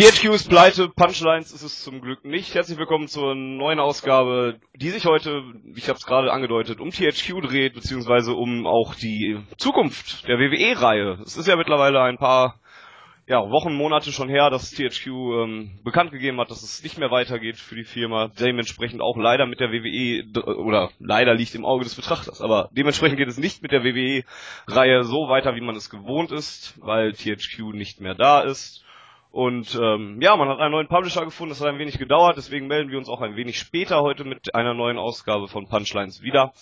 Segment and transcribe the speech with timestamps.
[0.00, 2.54] THQ ist pleite, Punchlines ist es zum Glück nicht.
[2.54, 5.42] Herzlich willkommen zur neuen Ausgabe, die sich heute,
[5.76, 11.18] ich habe es gerade angedeutet, um THQ dreht, beziehungsweise um auch die Zukunft der WWE-Reihe.
[11.22, 12.58] Es ist ja mittlerweile ein paar
[13.26, 17.10] ja, Wochen, Monate schon her, dass THQ ähm, bekannt gegeben hat, dass es nicht mehr
[17.10, 18.28] weitergeht für die Firma.
[18.28, 20.24] Dementsprechend auch leider mit der WWE,
[20.56, 25.04] oder leider liegt im Auge des Betrachters, aber dementsprechend geht es nicht mit der WWE-Reihe
[25.04, 28.82] so weiter, wie man es gewohnt ist, weil THQ nicht mehr da ist.
[29.30, 32.66] Und ähm, ja, man hat einen neuen Publisher gefunden, das hat ein wenig gedauert, deswegen
[32.66, 36.52] melden wir uns auch ein wenig später heute mit einer neuen Ausgabe von Punchlines wieder.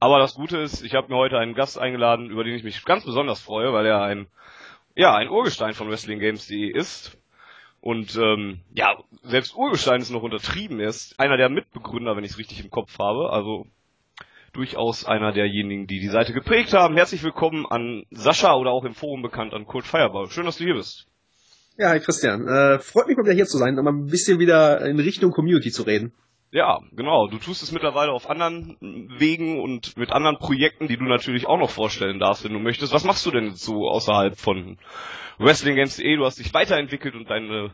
[0.00, 2.84] Aber das Gute ist, ich habe mir heute einen Gast eingeladen, über den ich mich
[2.84, 4.26] ganz besonders freue, weil er ein
[4.96, 7.18] ja ein Urgestein von WrestlingGames.de ist.
[7.80, 10.80] Und ähm, ja, selbst Urgestein ist noch untertrieben.
[10.80, 13.30] Er ist einer der Mitbegründer, wenn ich es richtig im Kopf habe.
[13.30, 13.66] Also
[14.52, 16.96] durchaus einer derjenigen, die die Seite geprägt haben.
[16.96, 20.28] Herzlich willkommen an Sascha oder auch im Forum bekannt an Kurt Fireball.
[20.30, 21.06] Schön, dass du hier bist.
[21.78, 22.48] Ja, hi Christian.
[22.48, 25.70] Äh, freut mich mal wieder hier zu sein, um ein bisschen wieder in Richtung Community
[25.70, 26.14] zu reden.
[26.50, 27.26] Ja, genau.
[27.26, 28.78] Du tust es mittlerweile auf anderen
[29.18, 32.94] Wegen und mit anderen Projekten, die du natürlich auch noch vorstellen darfst, wenn du möchtest.
[32.94, 34.78] Was machst du denn so außerhalb von
[35.38, 36.16] WrestlingGames.de?
[36.16, 37.72] Du hast dich weiterentwickelt und deine,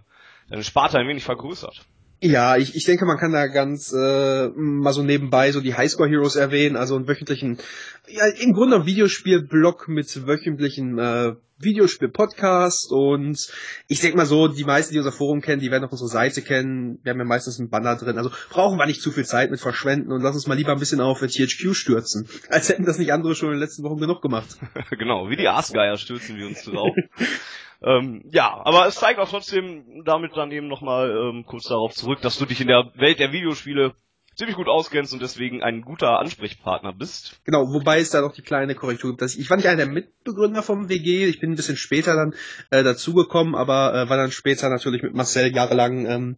[0.49, 1.87] deine Sparte ein wenig vergrößert.
[2.25, 6.09] Ja, ich, ich denke, man kann da ganz äh, mal so nebenbei so die Highscore
[6.09, 7.59] Heroes erwähnen, also einen wöchentlichen,
[8.07, 13.51] ja, im Grunde ein Videospiel-Blog mit wöchentlichen äh, Videospiel-Podcast und
[13.89, 16.43] ich denke mal so, die meisten, die unser Forum kennen, die werden auch unsere Seite
[16.43, 19.51] kennen, wir haben ja meistens einen Banner drin, also brauchen wir nicht zu viel Zeit
[19.51, 22.99] mit verschwenden und lass uns mal lieber ein bisschen auf THQ stürzen, als hätten das
[22.99, 24.59] nicht andere schon in den letzten Wochen genug gemacht.
[24.91, 26.95] genau, wie die Aasgeier stürzen wir uns drauf.
[27.85, 32.21] Ähm, ja, aber es zeigt auch trotzdem damit dann eben nochmal ähm, kurz darauf zurück,
[32.21, 33.95] dass du dich in der Welt der Videospiele
[34.37, 37.41] ziemlich gut auskennst und deswegen ein guter Ansprechpartner bist.
[37.45, 39.23] Genau, wobei es da noch die kleine Korrektur gibt.
[39.23, 42.15] Dass ich, ich war nicht einer der Mitbegründer vom WG, ich bin ein bisschen später
[42.15, 42.35] dann
[42.71, 46.37] äh, dazugekommen, aber äh, war dann später natürlich mit Marcel jahrelang ähm,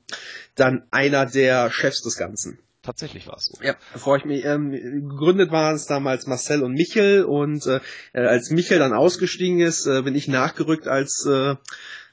[0.56, 2.58] dann einer der Chefs des Ganzen.
[2.84, 3.62] Tatsächlich war es so.
[3.64, 4.44] Ja, freue ich mich.
[4.44, 4.72] Ähm,
[5.08, 7.80] gegründet waren es damals Marcel und Michel und äh,
[8.12, 11.54] als Michel dann ausgestiegen ist, äh, bin ich nachgerückt als äh,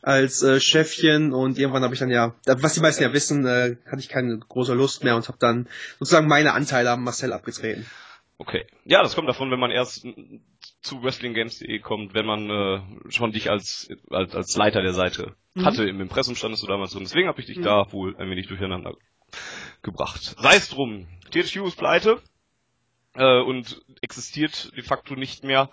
[0.01, 3.75] als äh, Chefchen und irgendwann habe ich dann ja, was die meisten ja wissen, äh,
[3.85, 5.67] hatte ich keine große Lust mehr und habe dann
[5.99, 7.85] sozusagen meine Anteile am Marcel abgetreten.
[8.37, 8.65] Okay.
[8.85, 10.07] Ja, das kommt davon, wenn man erst
[10.81, 15.65] zu WrestlingGames.de kommt, wenn man äh, schon dich als, als, als Leiter der Seite mhm.
[15.65, 15.87] hatte.
[15.87, 17.03] Im Impressum standest du damals drin.
[17.03, 17.63] Deswegen habe ich dich mhm.
[17.63, 18.95] da wohl ein wenig durcheinander
[19.81, 20.35] gebracht.
[20.39, 21.07] Sei es drum.
[21.31, 22.21] THQ ist pleite
[23.15, 25.69] äh, und existiert de facto nicht mehr.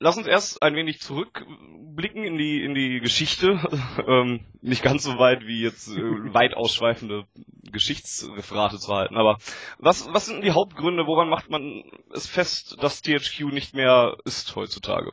[0.00, 3.58] Lass uns erst ein wenig zurückblicken in die in die Geschichte,
[4.06, 6.00] ähm, nicht ganz so weit wie jetzt äh,
[6.32, 7.24] weit ausschweifende
[7.72, 9.16] Geschichtsreferate zu halten.
[9.16, 9.38] Aber
[9.78, 11.06] was was sind die Hauptgründe?
[11.06, 15.12] Woran macht man es fest, dass THQ nicht mehr ist heutzutage?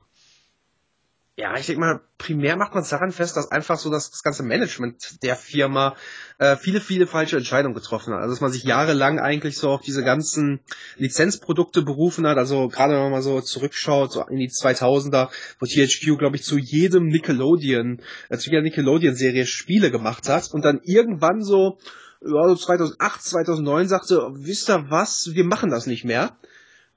[1.38, 4.23] Ja, ich denke mal, primär macht man es daran fest, dass einfach so das, das
[4.23, 5.97] ganze Management der Firma
[6.38, 8.22] äh, viele, viele falsche Entscheidungen getroffen hat.
[8.22, 10.62] Also dass man sich jahrelang eigentlich so auf diese ganzen
[10.95, 12.38] Lizenzprodukte berufen hat.
[12.38, 15.28] Also gerade wenn man mal so zurückschaut, so in die 2000er,
[15.59, 20.63] wo THQ, glaube ich, zu jedem Nickelodeon, äh, zu jeder Nickelodeon-Serie Spiele gemacht hat und
[20.63, 21.79] dann irgendwann so,
[22.22, 26.38] also 2008, 2009 sagte, wisst ihr was, wir machen das nicht mehr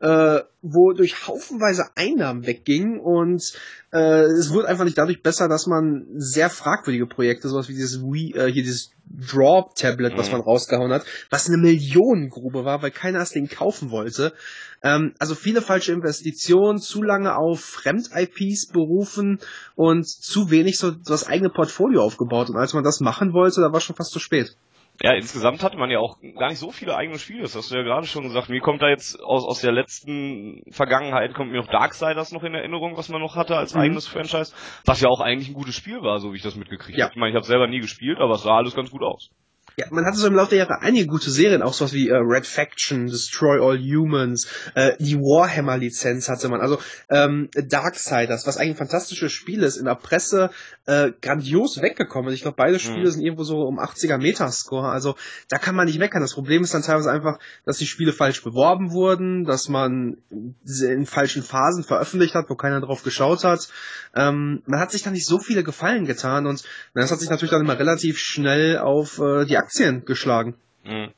[0.00, 3.52] äh, wo durch haufenweise Einnahmen weggingen und
[3.92, 8.02] äh, es wurde einfach nicht dadurch besser, dass man sehr fragwürdige Projekte, sowas wie dieses
[8.02, 10.32] Wii, äh, hier dieses Draw-Tablet, was mhm.
[10.32, 14.34] man rausgehauen hat, was eine Millionengrube war, weil keiner es den kaufen wollte.
[14.82, 19.40] Ähm, also viele falsche Investitionen, zu lange auf Fremd-IPs berufen
[19.74, 22.50] und zu wenig so das eigene Portfolio aufgebaut.
[22.50, 24.56] Und als man das machen wollte, da war schon fast zu spät.
[25.00, 27.42] Ja, insgesamt hatte man ja auch gar nicht so viele eigene Spiele.
[27.42, 28.48] Das hast du ja gerade schon gesagt.
[28.48, 32.54] Mir kommt da jetzt aus, aus der letzten Vergangenheit, kommt mir noch Darksiders noch in
[32.54, 33.82] Erinnerung, was man noch hatte als mhm.
[33.82, 34.52] eigenes Franchise.
[34.84, 37.04] Was ja auch eigentlich ein gutes Spiel war, so wie ich das mitgekriegt ja.
[37.06, 37.14] habe.
[37.14, 39.30] Ich meine, ich habe selber nie gespielt, aber es sah alles ganz gut aus.
[39.78, 42.16] Ja, man hatte so im Laufe der Jahre einige gute Serien, auch sowas wie äh,
[42.16, 46.80] Red Faction, Destroy All Humans, äh, die Warhammer-Lizenz hatte man, also
[47.10, 50.50] ähm, Darksiders, was eigentlich ein fantastisches Spiel ist, in der Presse
[50.86, 52.34] äh, grandios weggekommen.
[52.34, 53.10] Ich glaube, beide Spiele mhm.
[53.12, 55.14] sind irgendwo so um 80er Metascore, also
[55.48, 56.22] da kann man nicht meckern.
[56.22, 60.16] Das Problem ist dann teilweise einfach, dass die Spiele falsch beworben wurden, dass man
[60.64, 63.68] sie in falschen Phasen veröffentlicht hat, wo keiner drauf geschaut hat.
[64.16, 66.64] Ähm, man hat sich da nicht so viele Gefallen getan und
[66.94, 70.54] das hat sich natürlich dann immer relativ schnell auf äh, die Aktien geschlagen.
[70.84, 71.12] Mhm.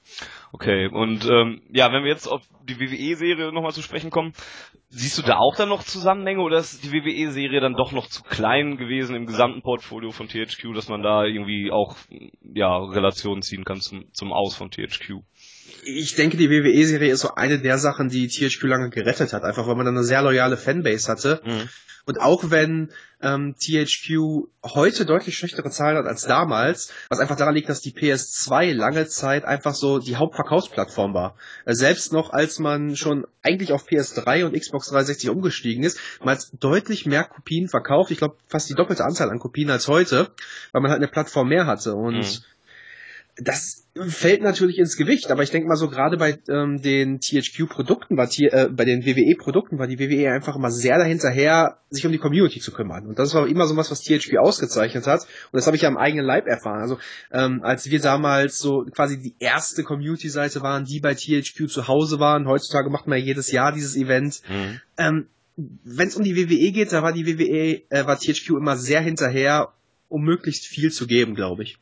[0.50, 4.32] Okay, und ähm, ja, wenn wir jetzt auf die WWE-Serie nochmal zu sprechen kommen,
[4.88, 8.24] siehst du da auch dann noch Zusammenhänge oder ist die WWE-Serie dann doch noch zu
[8.24, 11.94] klein gewesen im gesamten Portfolio von THQ, dass man da irgendwie auch
[12.42, 15.22] ja Relationen ziehen kann zum, zum Aus von THQ?
[15.84, 19.66] Ich denke, die WWE-Serie ist so eine der Sachen, die THQ lange gerettet hat, einfach
[19.66, 21.40] weil man dann eine sehr loyale Fanbase hatte.
[21.44, 21.68] Mhm.
[22.06, 22.90] Und auch wenn
[23.22, 27.92] ähm, THQ heute deutlich schlechtere Zahlen hat als damals, was einfach daran liegt, dass die
[27.92, 31.36] PS2 lange Zeit einfach so die Hauptverkaufsplattform war.
[31.66, 36.36] Äh, selbst noch als man schon eigentlich auf PS3 und Xbox 360 umgestiegen ist, man
[36.36, 38.10] hat deutlich mehr Kopien verkauft.
[38.10, 40.30] Ich glaube fast die doppelte Anzahl an Kopien als heute,
[40.72, 41.94] weil man halt eine Plattform mehr hatte.
[41.94, 42.44] Und mhm
[43.36, 48.16] das fällt natürlich ins Gewicht, aber ich denke mal so gerade bei ähm, den THQ-Produkten,
[48.16, 52.18] war äh, bei den WWE-Produkten war die WWE einfach immer sehr dahinterher, sich um die
[52.18, 53.06] Community zu kümmern.
[53.06, 55.22] Und das war immer so was, was THQ ausgezeichnet hat.
[55.22, 56.80] Und das habe ich ja am eigenen Leib erfahren.
[56.80, 56.98] Also
[57.32, 62.20] ähm, als wir damals so quasi die erste Community-Seite waren, die bei THQ zu Hause
[62.20, 64.42] waren, heutzutage macht man ja jedes Jahr dieses Event.
[64.48, 64.80] Mhm.
[64.98, 65.26] Ähm,
[65.56, 69.00] Wenn es um die WWE geht, da war die WWE, äh, war THQ immer sehr
[69.00, 69.72] hinterher,
[70.08, 71.78] um möglichst viel zu geben, glaube ich.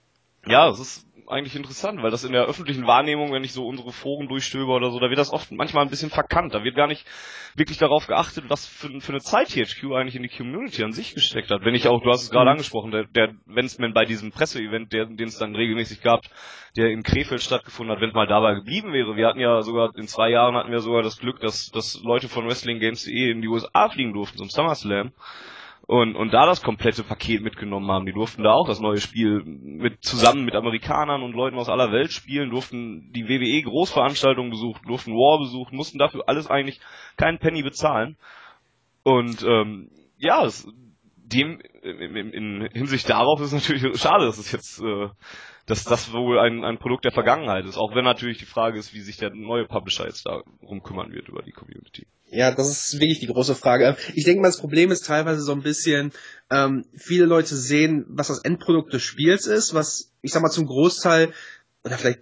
[0.46, 3.92] Ja, es ist eigentlich interessant, weil das in der öffentlichen Wahrnehmung, wenn ich so unsere
[3.92, 6.54] Foren durchstöbe oder so, da wird das oft manchmal ein bisschen verkannt.
[6.54, 7.06] Da wird gar nicht
[7.54, 11.14] wirklich darauf geachtet, was für, für eine Zeit THQ eigentlich in die Community an sich
[11.14, 11.64] gesteckt hat.
[11.64, 12.52] Wenn ich auch, du hast es gerade mhm.
[12.52, 16.22] angesprochen, der, der wenn es mir bei diesem Presseevent, der, den es dann regelmäßig gab,
[16.76, 19.16] der in Krefeld stattgefunden hat, wenn es mal dabei geblieben wäre.
[19.16, 22.28] Wir hatten ja sogar, in zwei Jahren hatten wir sogar das Glück, dass, dass Leute
[22.28, 25.12] von WrestlingGames.de in die USA fliegen durften zum SummerSlam
[25.88, 28.04] und, und da das komplette Paket mitgenommen haben.
[28.04, 31.90] Die durften da auch das neue Spiel mit zusammen mit Amerikanern und Leuten aus aller
[31.90, 36.78] Welt spielen, durften die WWE Großveranstaltungen besuchen, durften War besuchen, mussten dafür alles eigentlich
[37.16, 38.18] keinen Penny bezahlen.
[39.02, 40.70] Und ähm, ja, es,
[41.16, 45.08] dem in, in Hinsicht darauf ist es natürlich schade, dass es jetzt äh,
[45.68, 48.94] dass das wohl ein, ein Produkt der Vergangenheit ist, auch wenn natürlich die Frage ist,
[48.94, 52.06] wie sich der neue Publisher jetzt darum kümmern wird über die Community.
[52.30, 53.96] Ja, das ist wirklich die große Frage.
[54.14, 56.12] Ich denke mal, das Problem ist teilweise so ein bisschen,
[56.50, 60.66] ähm, viele Leute sehen, was das Endprodukt des Spiels ist, was ich sag mal zum
[60.66, 61.32] Großteil
[61.84, 62.20] oder vielleicht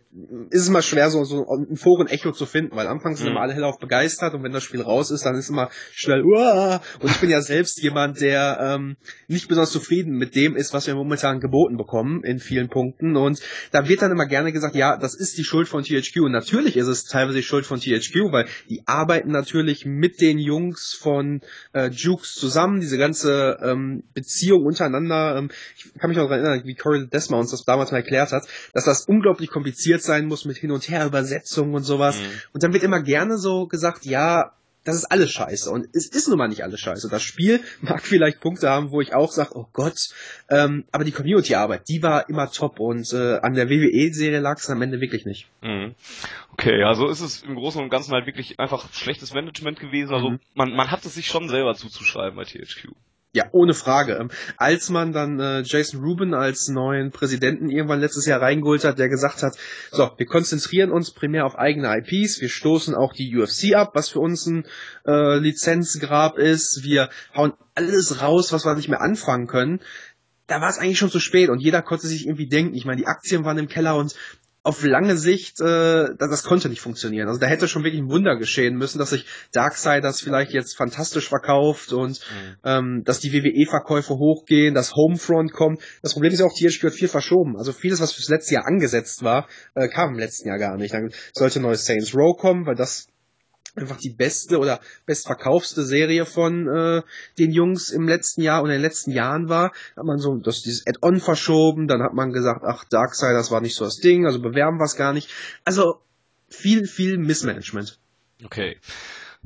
[0.50, 3.32] ist es mal schwer, so, so ein Foren-Echo zu finden, weil anfangs sind mhm.
[3.32, 6.82] immer alle hellauf begeistert und wenn das Spiel raus ist, dann ist immer schnell, Uah!
[7.00, 8.97] und ich bin ja selbst jemand, der ähm,
[9.29, 13.41] nicht besonders zufrieden mit dem ist, was wir momentan geboten bekommen in vielen Punkten und
[13.73, 16.76] da wird dann immer gerne gesagt, ja, das ist die Schuld von THQ und natürlich
[16.76, 21.41] ist es teilweise die Schuld von THQ, weil die arbeiten natürlich mit den Jungs von
[21.73, 26.67] äh, Jukes zusammen, diese ganze ähm, Beziehung untereinander, ähm, ich kann mich auch daran erinnern,
[26.67, 28.44] wie Corey Desma uns das damals mal erklärt hat,
[28.75, 32.19] dass das unglaublich unglaublich kompliziert sein muss mit Hin- und Her-Übersetzungen und sowas.
[32.19, 32.40] Mhm.
[32.52, 34.52] Und dann wird immer gerne so gesagt, ja,
[34.84, 35.69] das ist alles scheiße.
[35.70, 37.08] Und es ist nun mal nicht alles scheiße.
[37.10, 40.10] Das Spiel mag vielleicht Punkte haben, wo ich auch sage, oh Gott,
[40.48, 44.70] ähm, aber die Community-Arbeit, die war immer top und äh, an der WWE-Serie lag es
[44.70, 45.48] am Ende wirklich nicht.
[45.62, 45.94] Mhm.
[46.52, 50.14] Okay, also ist es im Großen und Ganzen halt wirklich einfach schlechtes Management gewesen.
[50.14, 50.40] Also mhm.
[50.54, 52.93] man, man hat es sich schon selber zuzuschreiben bei THQ.
[53.37, 54.15] Ja, ohne Frage.
[54.15, 58.99] Ähm, als man dann äh, Jason Rubin als neuen Präsidenten irgendwann letztes Jahr reingeholt hat,
[58.99, 59.59] der gesagt hat,
[59.93, 64.09] so, wir konzentrieren uns primär auf eigene IPs, wir stoßen auch die UFC ab, was
[64.09, 64.65] für uns ein
[65.06, 69.81] äh, Lizenzgrab ist, wir hauen alles raus, was wir nicht mehr anfangen können
[70.47, 72.77] da war es eigentlich schon zu spät und jeder konnte sich irgendwie denken.
[72.77, 74.15] Ich meine, die Aktien waren im Keller und
[74.67, 77.29] auf lange Sicht, äh, das, das konnte nicht funktionieren.
[77.29, 81.29] Also da hätte schon wirklich ein Wunder geschehen müssen, dass sich Darksiders vielleicht jetzt fantastisch
[81.29, 82.57] verkauft und mhm.
[82.65, 85.81] ähm, dass die WWE-Verkäufe hochgehen, dass Homefront kommt.
[86.03, 87.57] Das Problem ist ja auch, THQ hat viel verschoben.
[87.57, 90.93] Also vieles, was fürs letzte Jahr angesetzt war, äh, kam im letzten Jahr gar nicht.
[90.93, 93.06] Dann sollte neues Saints Row kommen, weil das
[93.77, 97.03] einfach die beste oder bestverkaufste Serie von äh,
[97.39, 99.73] den Jungs im letzten Jahr und in den letzten Jahren war.
[99.97, 103.77] Hat man so das dieses Add-on verschoben, dann hat man gesagt, ach Darksiders war nicht
[103.77, 105.31] so das Ding, also bewerben wir es gar nicht.
[105.65, 106.01] Also
[106.49, 107.99] viel, viel Missmanagement.
[108.45, 108.79] Okay.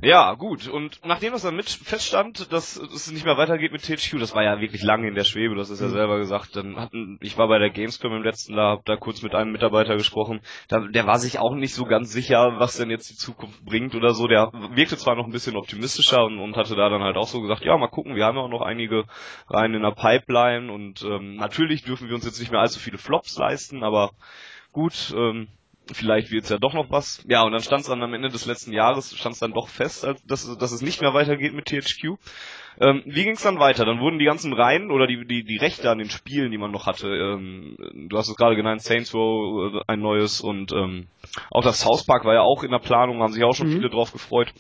[0.02, 0.66] Ja, gut.
[0.66, 4.42] Und nachdem das dann mit feststand, dass es nicht mehr weitergeht mit THQ, das war
[4.42, 5.92] ja wirklich lange in der Schwebe, das ist ja mhm.
[5.92, 6.57] selber gesagt.
[6.57, 9.52] Dann hatten, ich war bei der Gamescom im letzten Jahr, hab da kurz mit einem
[9.52, 10.40] Mitarbeiter gesprochen.
[10.69, 13.95] Da, der war sich auch nicht so ganz sicher, was denn jetzt die Zukunft bringt
[13.95, 14.26] oder so.
[14.26, 17.42] Der wirkte zwar noch ein bisschen optimistischer und, und hatte da dann halt auch so
[17.42, 19.04] gesagt, ja, mal gucken, wir haben ja auch noch einige
[19.49, 22.99] rein in der Pipeline und ähm, natürlich dürfen wir uns jetzt nicht mehr allzu viele
[22.99, 24.12] Flops leisten, aber
[24.73, 25.49] gut, ähm,
[25.92, 27.25] vielleicht wird es ja doch noch was.
[27.28, 29.68] Ja, und dann stand es dann am Ende des letzten Jahres, stand es dann doch
[29.68, 32.18] fest, dass, dass es nicht mehr weitergeht mit THQ.
[32.80, 33.85] Ähm, wie ging es dann weiter?
[33.85, 36.70] Dann wurden die ganzen Reihen oder die, die, die Rechte an den Spielen, die man
[36.70, 37.76] noch hatte, ähm,
[38.09, 41.09] du hast es gerade genannt, Saints Row äh, ein neues und ähm,
[41.50, 43.73] auch das South Park war ja auch in der Planung, haben sich auch schon mhm.
[43.73, 44.52] viele drauf gefreut.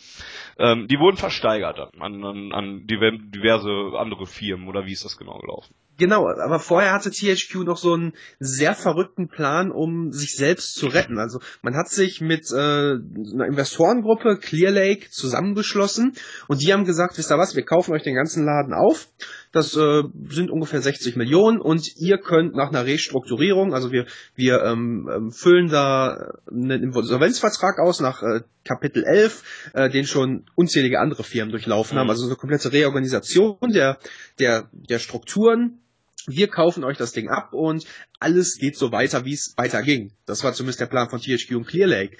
[0.58, 5.38] Ähm, die wurden versteigert an, an, an diverse andere Firmen oder wie ist das genau
[5.38, 5.74] gelaufen?
[6.00, 10.86] Genau, aber vorher hatte THQ noch so einen sehr verrückten Plan, um sich selbst zu
[10.86, 11.18] retten.
[11.18, 16.14] Also man hat sich mit äh, einer Investorengruppe Clear Lake zusammengeschlossen
[16.48, 19.08] und die haben gesagt, wisst ihr was, wir kaufen euch den ganzen Laden auf.
[19.52, 24.62] Das äh, sind ungefähr 60 Millionen und ihr könnt nach einer Restrukturierung, also wir, wir
[24.62, 30.98] ähm, ähm füllen da einen Insolvenzvertrag aus nach äh, Kapitel 11, äh, den schon unzählige
[30.98, 32.10] andere Firmen durchlaufen haben, mhm.
[32.10, 33.98] also so eine komplette Reorganisation der,
[34.38, 35.80] der, der Strukturen
[36.26, 37.84] wir kaufen euch das Ding ab und
[38.18, 40.12] alles geht so weiter, wie es weiter ging.
[40.26, 42.16] Das war zumindest der Plan von THQ und Clear Lake.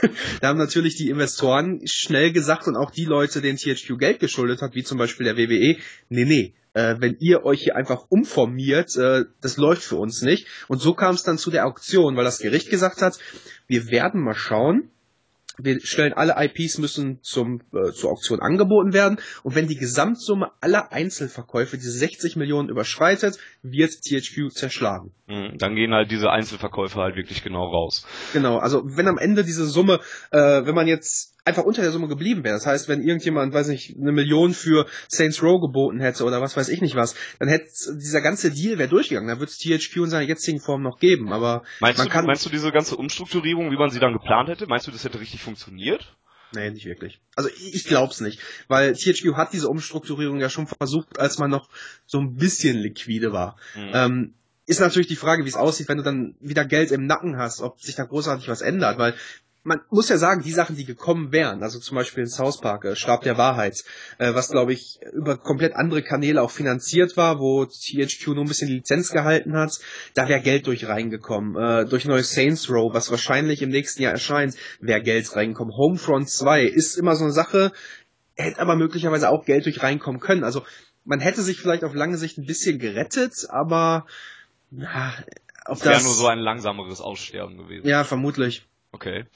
[0.40, 4.62] da haben natürlich die Investoren schnell gesagt und auch die Leute, denen THQ Geld geschuldet
[4.62, 5.76] hat, wie zum Beispiel der WWE,
[6.08, 10.46] nee, nee, äh, wenn ihr euch hier einfach umformiert, äh, das läuft für uns nicht.
[10.68, 13.18] Und so kam es dann zu der Auktion, weil das Gericht gesagt hat,
[13.66, 14.90] wir werden mal schauen,
[15.58, 20.50] wir stellen alle IPs müssen zum äh, zur Auktion angeboten werden und wenn die Gesamtsumme
[20.60, 25.12] aller Einzelverkäufe diese 60 Millionen überschreitet, wird THQ zerschlagen.
[25.26, 28.06] Mhm, dann gehen halt diese Einzelverkäufe halt wirklich genau raus.
[28.32, 30.00] Genau, also wenn am Ende diese Summe,
[30.30, 33.68] äh, wenn man jetzt einfach unter der Summe geblieben wäre, das heißt, wenn irgendjemand, weiß
[33.68, 37.48] nicht, eine Million für Saints Row geboten hätte oder was weiß ich nicht was, dann
[37.48, 37.66] hätte
[37.96, 41.32] dieser ganze Deal wäre durchgegangen, dann würde es THQ in seiner jetzigen Form noch geben,
[41.32, 44.48] aber meinst man du, kann meinst du diese ganze Umstrukturierung, wie man sie dann geplant
[44.48, 46.14] hätte, meinst du, das hätte richtig funktioniert?
[46.52, 47.20] Nee, nicht wirklich.
[47.36, 48.40] Also ich, glaub's nicht.
[48.68, 51.68] Weil THQ hat diese Umstrukturierung ja schon versucht, als man noch
[52.06, 53.56] so ein bisschen liquide war.
[53.76, 53.90] Mhm.
[53.92, 54.34] Ähm,
[54.66, 57.60] ist natürlich die Frage, wie es aussieht, wenn du dann wieder Geld im Nacken hast,
[57.60, 59.14] ob sich da großartig was ändert, weil
[59.64, 62.84] man muss ja sagen, die Sachen, die gekommen wären, also zum Beispiel in South Park,
[62.84, 63.84] äh, Stab der Wahrheit,
[64.18, 68.48] äh, was glaube ich über komplett andere Kanäle auch finanziert war, wo THQ nur ein
[68.48, 69.78] bisschen Lizenz gehalten hat,
[70.14, 71.56] da wäre Geld durch reingekommen.
[71.56, 75.76] Äh, durch neues Saints Row, was wahrscheinlich im nächsten Jahr erscheint, wäre Geld reingekommen.
[75.76, 77.72] Homefront 2 ist immer so eine Sache,
[78.36, 80.44] hätte aber möglicherweise auch Geld durch reinkommen können.
[80.44, 80.64] Also
[81.04, 84.06] man hätte sich vielleicht auf lange Sicht ein bisschen gerettet, aber
[84.70, 85.12] na,
[85.64, 87.86] auf das wäre nur so ein langsameres Aussterben gewesen.
[87.86, 88.64] Ja, vermutlich.
[88.98, 89.26] Okay.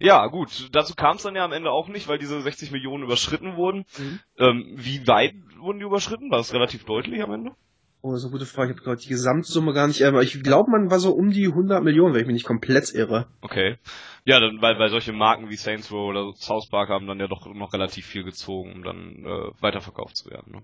[0.00, 3.04] Ja, gut, dazu kam es dann ja am Ende auch nicht, weil diese 60 Millionen
[3.04, 3.84] überschritten wurden.
[3.98, 4.20] Mhm.
[4.38, 6.30] Ähm, wie weit wurden die überschritten?
[6.30, 7.52] War das relativ deutlich am Ende?
[8.00, 8.72] Oh, das ist eine gute Frage.
[8.72, 11.46] Ich habe gerade die Gesamtsumme gar nicht, aber ich glaube, man war so um die
[11.46, 13.28] 100 Millionen, wenn ich mich nicht komplett irre.
[13.40, 13.78] Okay.
[14.24, 17.28] Ja, dann, weil, weil solche Marken wie Saints Row oder South Park haben dann ja
[17.28, 20.52] doch noch relativ viel gezogen, um dann äh, weiterverkauft zu werden.
[20.52, 20.62] Ne?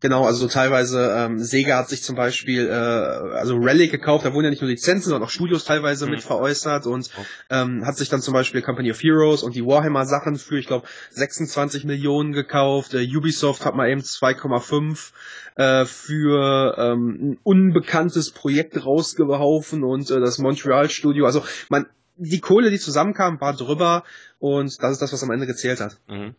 [0.00, 4.32] Genau, also so teilweise, ähm, Sega hat sich zum Beispiel, äh, also Relic gekauft, da
[4.32, 6.12] wurden ja nicht nur Lizenzen, sondern auch Studios teilweise mhm.
[6.12, 7.10] mit veräußert und
[7.50, 10.66] ähm, hat sich dann zum Beispiel Company of Heroes und die Warhammer Sachen für, ich
[10.66, 12.94] glaube, 26 Millionen gekauft.
[12.94, 15.10] Äh, Ubisoft hat mal eben 2,5
[15.56, 21.26] äh, für ähm, ein unbekanntes Projekt rausgehaufen und äh, das Montreal Studio.
[21.26, 21.84] Also man
[22.22, 24.04] die Kohle, die zusammenkam, war drüber
[24.38, 25.98] und das ist das, was am Ende gezählt hat.
[26.06, 26.34] Mhm.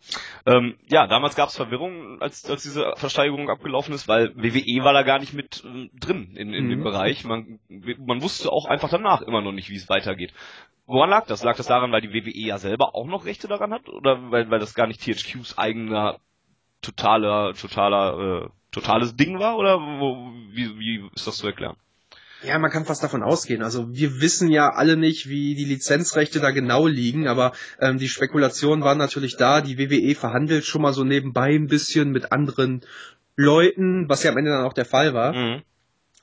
[0.45, 4.93] Ähm, ja, damals gab es Verwirrung, als, als diese Versteigerung abgelaufen ist, weil WWE war
[4.93, 6.69] da gar nicht mit äh, drin in, in mhm.
[6.69, 7.25] dem Bereich.
[7.25, 10.33] Man, man wusste auch einfach danach immer noch nicht, wie es weitergeht.
[10.85, 11.43] Woran lag das?
[11.43, 13.89] Lag das daran, weil die WWE ja selber auch noch Rechte daran hat?
[13.89, 16.19] Oder weil, weil das gar nicht THQs eigener
[16.81, 19.57] totaler, totaler, äh, totales Ding war?
[19.57, 21.75] Oder wo, wie, wie ist das zu erklären?
[22.43, 23.61] Ja, man kann fast davon ausgehen.
[23.61, 28.09] Also wir wissen ja alle nicht, wie die Lizenzrechte da genau liegen, aber ähm, die
[28.09, 29.61] Spekulationen waren natürlich da.
[29.61, 32.81] Die WWE verhandelt schon mal so nebenbei ein bisschen mit anderen
[33.35, 35.33] Leuten, was ja am Ende dann auch der Fall war.
[35.33, 35.61] Mhm.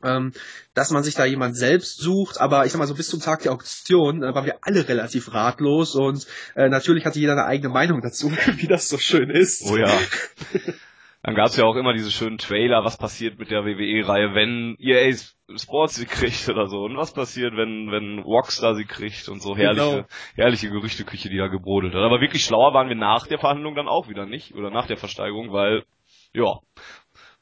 [0.03, 0.33] Ähm,
[0.75, 3.43] dass man sich da jemand selbst sucht, aber ich sag mal so bis zum Tag
[3.43, 7.69] der Auktion äh, waren wir alle relativ ratlos und äh, natürlich hatte jeder eine eigene
[7.69, 9.65] Meinung dazu, wie das so schön ist.
[9.65, 9.91] Oh ja.
[11.23, 14.77] Dann gab es ja auch immer diese schönen Trailer, was passiert mit der WWE-Reihe, wenn
[14.79, 15.13] EA
[15.57, 16.85] Sports sie kriegt oder so.
[16.85, 20.07] Und was passiert, wenn, wenn Rockstar sie kriegt und so herrliche, genau.
[20.37, 22.03] herrliche Gerüchteküche, die da gebrodelt hat.
[22.03, 24.97] Aber wirklich schlauer waren wir nach der Verhandlung dann auch wieder nicht, oder nach der
[24.97, 25.85] Versteigerung, weil,
[26.33, 26.59] ja,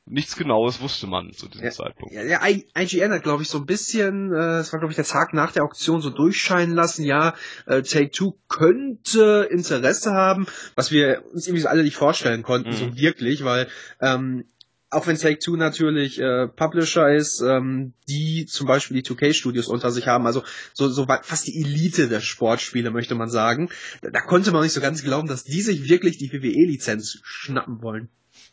[0.07, 2.15] nichts Genaues wusste man zu diesem ja, Zeitpunkt.
[2.15, 5.05] Ja, der IGN hat, glaube ich, so ein bisschen, äh, das war, glaube ich, der
[5.05, 7.35] Tag nach der Auktion so durchscheinen lassen, ja,
[7.67, 10.47] äh, Take-Two könnte Interesse haben,
[10.77, 12.75] was wir uns irgendwie so alle nicht vorstellen konnten, mhm.
[12.75, 13.69] so wirklich, weil
[14.01, 14.45] ähm,
[14.91, 20.07] auch wenn Take-Two natürlich äh, Publisher ist, ähm, die zum Beispiel die 2K-Studios unter sich
[20.07, 23.71] haben, also so, so fast die Elite der Sportspiele, möchte man sagen,
[24.03, 27.83] da, da konnte man nicht so ganz glauben, dass die sich wirklich die WWE-Lizenz schnappen
[27.83, 28.09] wollen.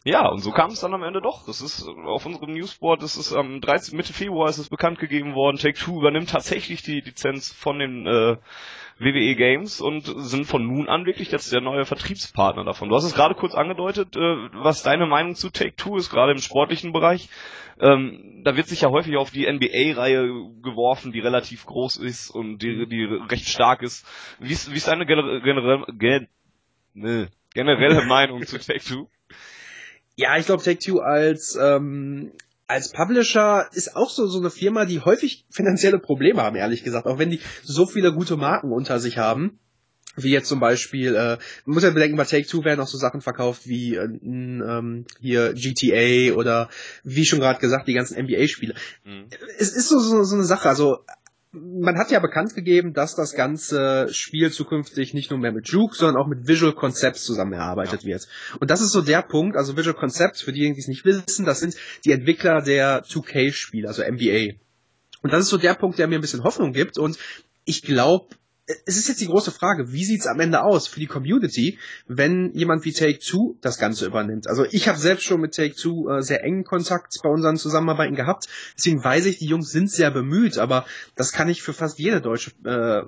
[0.05, 1.45] Ja, und so kam es dann am Ende doch.
[1.45, 3.95] Das ist auf unserem Newsboard, das ist am 13.
[3.95, 5.57] Mitte Februar ist es bekannt gegeben worden.
[5.57, 8.35] Take-Two übernimmt tatsächlich die Lizenz von den äh,
[8.99, 12.89] WWE Games und sind von nun an wirklich jetzt der neue Vertriebspartner davon.
[12.89, 14.19] Du hast es gerade kurz angedeutet, äh,
[14.51, 17.29] was deine Meinung zu Take-Two ist, gerade im sportlichen Bereich.
[17.79, 20.27] Ähm, da wird sich ja häufig auf die NBA-Reihe
[20.61, 24.05] geworfen, die relativ groß ist und die, die recht stark ist.
[24.39, 26.27] Wie ist, wie ist deine generelle, gen,
[26.93, 29.07] ne, generelle Meinung zu Take-Two?
[30.15, 32.31] Ja, ich glaube Take-Two als ähm,
[32.67, 37.05] als Publisher ist auch so, so eine Firma, die häufig finanzielle Probleme haben, ehrlich gesagt.
[37.07, 39.59] Auch wenn die so viele gute Marken unter sich haben.
[40.15, 43.21] Wie jetzt zum Beispiel, äh, man muss ja bedenken, bei Take-Two werden auch so Sachen
[43.21, 46.69] verkauft wie äh, ähm, hier GTA oder
[47.03, 48.75] wie schon gerade gesagt, die ganzen NBA-Spiele.
[49.05, 49.25] Mhm.
[49.57, 50.99] Es ist so, so, so eine Sache, also
[51.53, 55.95] man hat ja bekannt gegeben, dass das ganze Spiel zukünftig nicht nur mehr mit Juke,
[55.95, 58.09] sondern auch mit Visual Concepts zusammengearbeitet ja.
[58.09, 58.27] wird.
[58.59, 61.45] Und das ist so der Punkt, also Visual Concepts, für diejenigen, die es nicht wissen,
[61.45, 64.55] das sind die Entwickler der 2K-Spiele, also NBA.
[65.21, 66.97] Und das ist so der Punkt, der mir ein bisschen Hoffnung gibt.
[66.97, 67.17] Und
[67.65, 71.07] ich glaube, es ist jetzt die große Frage, wie sieht's am Ende aus für die
[71.07, 74.47] Community, wenn jemand wie Take-Two das Ganze übernimmt?
[74.47, 78.47] Also ich habe selbst schon mit Take-Two äh, sehr engen Kontakt bei unseren Zusammenarbeiten gehabt,
[78.77, 82.21] deswegen weiß ich, die Jungs sind sehr bemüht, aber das kann ich für fast jede
[82.21, 83.03] deutsche äh,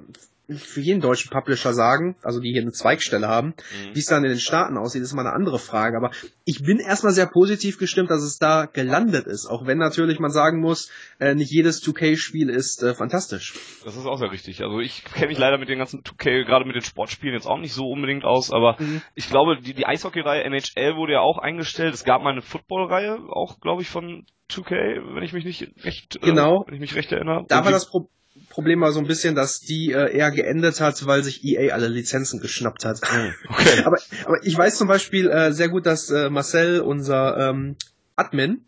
[0.49, 3.47] für jeden deutschen Publisher sagen, also die hier eine Zweigstelle haben.
[3.47, 3.95] Mhm.
[3.95, 5.97] Wie es dann in den Staaten aussieht, ist mal eine andere Frage.
[5.97, 6.11] Aber
[6.43, 9.47] ich bin erstmal sehr positiv gestimmt, dass es da gelandet ist.
[9.47, 13.53] Auch wenn natürlich man sagen muss, äh, nicht jedes 2K-Spiel ist äh, fantastisch.
[13.83, 14.61] Das ist auch sehr richtig.
[14.61, 17.59] Also ich kenne mich leider mit den ganzen 2K, gerade mit den Sportspielen jetzt auch
[17.59, 19.01] nicht so unbedingt aus, aber mhm.
[19.15, 21.93] ich glaube, die, die Eishockey-Reihe NHL wurde ja auch eingestellt.
[21.93, 26.17] Es gab mal eine Football-Reihe, auch glaube ich von 2K, wenn ich mich nicht recht,
[26.17, 26.63] äh, genau.
[26.63, 27.45] Äh, wenn ich mich recht erinnere.
[27.47, 28.09] Da war das Problem
[28.49, 31.87] Problem war so ein bisschen, dass die äh, eher geendet hat, weil sich EA alle
[31.87, 33.01] Lizenzen geschnappt hat.
[33.03, 33.83] Oh, okay.
[33.85, 37.75] aber, aber ich weiß zum Beispiel äh, sehr gut, dass äh, Marcel, unser ähm,
[38.15, 38.65] Admin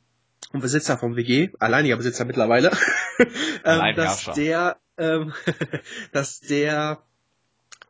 [0.53, 2.71] und Besitzer vom WG, alleiniger Besitzer mittlerweile,
[3.65, 5.33] ähm, dass der, ähm,
[6.11, 7.03] dass der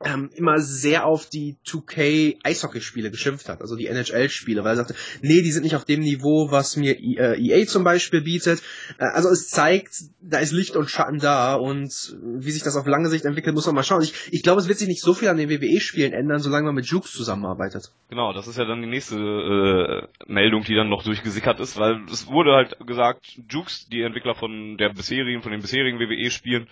[0.06, 4.96] ähm, immer sehr auf die 2K Eishockeyspiele geschimpft hat, also die NHL-Spiele, weil er sagte,
[5.22, 8.62] nee, die sind nicht auf dem Niveau, was mir EA äh, e zum Beispiel bietet.
[9.00, 12.86] Äh, also es zeigt, da ist Licht und Schatten da und wie sich das auf
[12.86, 14.04] lange Sicht entwickelt, muss man mal schauen.
[14.04, 16.76] Ich, ich glaube, es wird sich nicht so viel an den WWE-Spielen ändern, solange man
[16.76, 17.92] mit Jukes zusammenarbeitet.
[18.10, 22.04] Genau, das ist ja dann die nächste äh, Meldung, die dann noch durchgesickert ist, weil
[22.12, 26.68] es wurde halt gesagt, Jukes, die Entwickler von der bisherigen, von den bisherigen WWE-Spielen,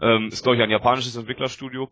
[0.00, 1.90] ähm, ist glaube ich ein japanisches Entwicklerstudio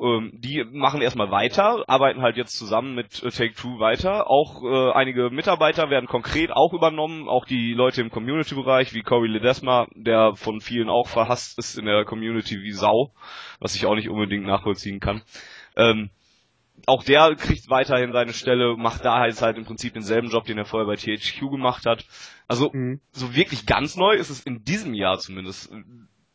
[0.00, 4.28] ähm, die machen erstmal weiter, arbeiten halt jetzt zusammen mit äh, Take-Two weiter.
[4.28, 9.28] Auch äh, einige Mitarbeiter werden konkret auch übernommen, auch die Leute im Community-Bereich, wie Corey
[9.28, 13.12] Ledesma, der von vielen auch verhasst ist in der Community wie Sau,
[13.58, 15.22] was ich auch nicht unbedingt nachvollziehen kann.
[15.76, 16.10] Ähm,
[16.84, 20.58] auch der kriegt weiterhin seine Stelle, macht da halt, halt im Prinzip denselben Job, den
[20.58, 22.04] er vorher bei THQ gemacht hat.
[22.48, 23.00] Also mhm.
[23.12, 25.72] so wirklich ganz neu ist es in diesem Jahr zumindest,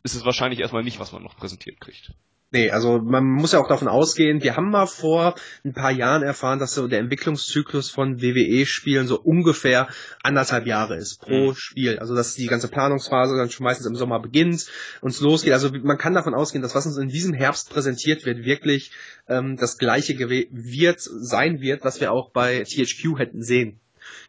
[0.03, 2.13] ist es wahrscheinlich erstmal nicht, was man noch präsentiert kriegt.
[2.53, 6.21] Nee, also man muss ja auch davon ausgehen, wir haben mal vor ein paar Jahren
[6.21, 9.87] erfahren, dass so der Entwicklungszyklus von WWE-Spielen so ungefähr
[10.21, 11.55] anderthalb Jahre ist pro mhm.
[11.55, 11.99] Spiel.
[11.99, 14.67] Also dass die ganze Planungsphase dann schon meistens im Sommer beginnt
[14.99, 15.53] und es losgeht.
[15.53, 18.91] Also man kann davon ausgehen, dass was uns in diesem Herbst präsentiert wird, wirklich
[19.29, 23.79] ähm, das gleiche wird sein wird, was wir auch bei THQ hätten sehen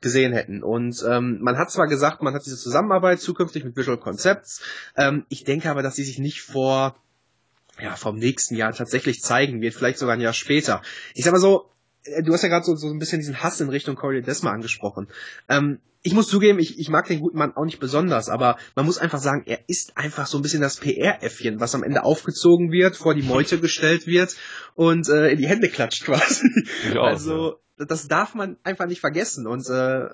[0.01, 0.63] gesehen hätten.
[0.63, 4.63] Und ähm, man hat zwar gesagt, man hat diese Zusammenarbeit zukünftig mit Visual Concepts.
[4.97, 6.95] Ähm, ich denke aber, dass sie sich nicht vor
[7.81, 10.83] ja, vom nächsten Jahr tatsächlich zeigen wird, vielleicht sogar ein Jahr später.
[11.15, 11.71] Ich sag mal so,
[12.05, 14.51] äh, du hast ja gerade so, so ein bisschen diesen Hass in Richtung Corey Desma
[14.51, 15.09] angesprochen.
[15.49, 18.87] Ähm, ich muss zugeben, ich, ich mag den guten Mann auch nicht besonders, aber man
[18.87, 22.73] muss einfach sagen, er ist einfach so ein bisschen das PR-Äffchen, was am Ende aufgezogen
[22.73, 24.37] wird, vor die Meute gestellt wird
[24.75, 26.49] und äh, in die Hände klatscht quasi.
[26.97, 27.85] Auch, also ja.
[27.85, 30.09] das darf man einfach nicht vergessen und äh,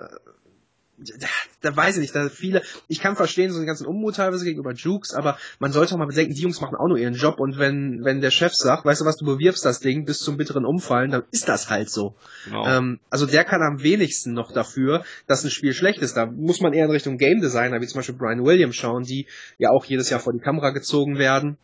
[0.98, 1.26] da,
[1.60, 4.72] da weiß ich nicht, da viele, ich kann verstehen, so den ganzen Unmut teilweise gegenüber
[4.72, 7.58] Jukes, aber man sollte auch mal bedenken, die Jungs machen auch nur ihren Job und
[7.58, 10.64] wenn, wenn der Chef sagt, weißt du was, du bewirbst das Ding bis zum bitteren
[10.64, 12.16] Umfallen, dann ist das halt so.
[12.44, 12.66] Genau.
[12.66, 16.16] Ähm, also der kann am wenigsten noch dafür, dass ein Spiel schlecht ist.
[16.16, 19.26] Da muss man eher in Richtung Game Designer, wie zum Beispiel Brian Williams schauen, die
[19.58, 21.56] ja auch jedes Jahr vor die Kamera gezogen werden.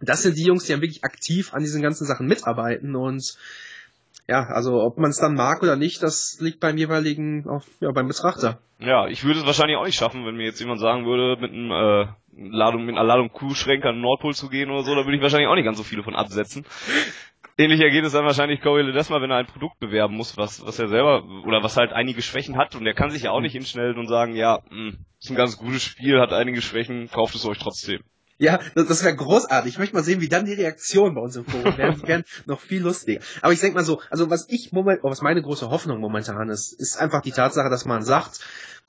[0.00, 3.36] Das sind die Jungs, die dann wirklich aktiv an diesen ganzen Sachen mitarbeiten und
[4.30, 7.90] ja, also ob man es dann mag oder nicht, das liegt beim jeweiligen, auch, ja,
[7.90, 8.60] beim Betrachter.
[8.78, 11.52] Ja, ich würde es wahrscheinlich auch nicht schaffen, wenn mir jetzt jemand sagen würde, mit
[11.52, 15.04] einem äh, Ladung, mit einer Ladung Kuhschränker an den Nordpol zu gehen oder so, da
[15.04, 16.64] würde ich wahrscheinlich auch nicht ganz so viele von absetzen.
[17.58, 20.78] Ähnlich ergeht es dann wahrscheinlich Corey Ledesma, wenn er ein Produkt bewerben muss, was, was
[20.78, 23.52] er selber, oder was halt einige Schwächen hat und er kann sich ja auch nicht
[23.52, 27.34] hinstellen und sagen, ja, mh, hm, ist ein ganz gutes Spiel, hat einige Schwächen, kauft
[27.34, 28.02] es euch trotzdem.
[28.40, 29.74] Ja, das, wäre großartig.
[29.74, 32.00] Ich möchte mal sehen, wie dann die Reaktionen bei uns im Forum werden.
[32.00, 33.20] Die wären noch viel lustiger.
[33.42, 36.72] Aber ich denke mal so, also was ich moment, was meine große Hoffnung momentan ist,
[36.72, 38.40] ist einfach die Tatsache, dass man sagt,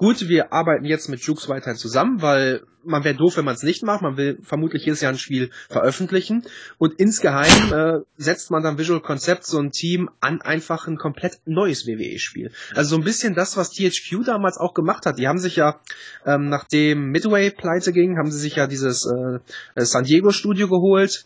[0.02, 3.62] Gut, wir arbeiten jetzt mit Jukes weiterhin zusammen, weil man wäre doof, wenn man es
[3.62, 4.02] nicht macht.
[4.02, 6.44] Man will vermutlich jedes Jahr ein Spiel veröffentlichen.
[6.80, 11.42] Und insgeheim äh, setzt man dann Visual Concept so ein Team an einfach ein komplett
[11.46, 12.52] neues WWE-Spiel.
[12.74, 15.20] Also so ein bisschen das, was THQ damals auch gemacht hat.
[15.20, 15.80] Die haben sich ja,
[16.26, 19.38] ähm, nachdem Midway pleite ging, haben sie sich ja dieses äh,
[19.75, 21.25] San Diego Studio geholt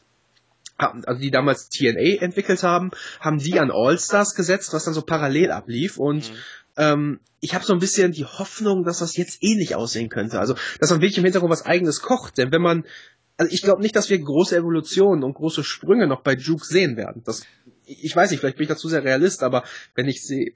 [0.78, 5.51] also die damals TNA entwickelt haben, haben die an All-Stars gesetzt, was dann so parallel
[5.51, 6.36] ablief und mhm.
[6.78, 10.39] ähm, ich habe so ein bisschen die Hoffnung, dass das jetzt ähnlich aussehen könnte.
[10.39, 12.39] Also, dass man wirklich im Hintergrund was eigenes kocht.
[12.39, 12.86] Denn wenn man,
[13.38, 16.97] also ich glaube nicht, dass wir große Evolutionen und große Sprünge noch bei Juke sehen
[16.97, 17.21] werden.
[17.23, 17.45] Das,
[17.86, 20.54] ich weiß nicht, vielleicht bin ich dazu sehr realist, aber wenn ich sehe,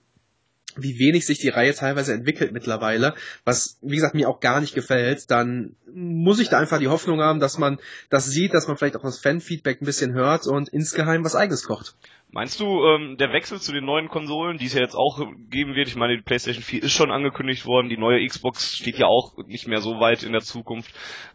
[0.81, 3.13] wie wenig sich die Reihe teilweise entwickelt mittlerweile,
[3.45, 7.21] was wie gesagt mir auch gar nicht gefällt, dann muss ich da einfach die Hoffnung
[7.21, 10.69] haben, dass man das sieht, dass man vielleicht auch das Fanfeedback ein bisschen hört und
[10.69, 11.95] insgeheim was eigenes kocht.
[12.31, 15.73] Meinst du, ähm, der Wechsel zu den neuen Konsolen, die es ja jetzt auch geben
[15.73, 19.07] wird, ich meine, die PlayStation 4 ist schon angekündigt worden, die neue Xbox steht ja
[19.07, 20.93] auch nicht mehr so weit in der Zukunft.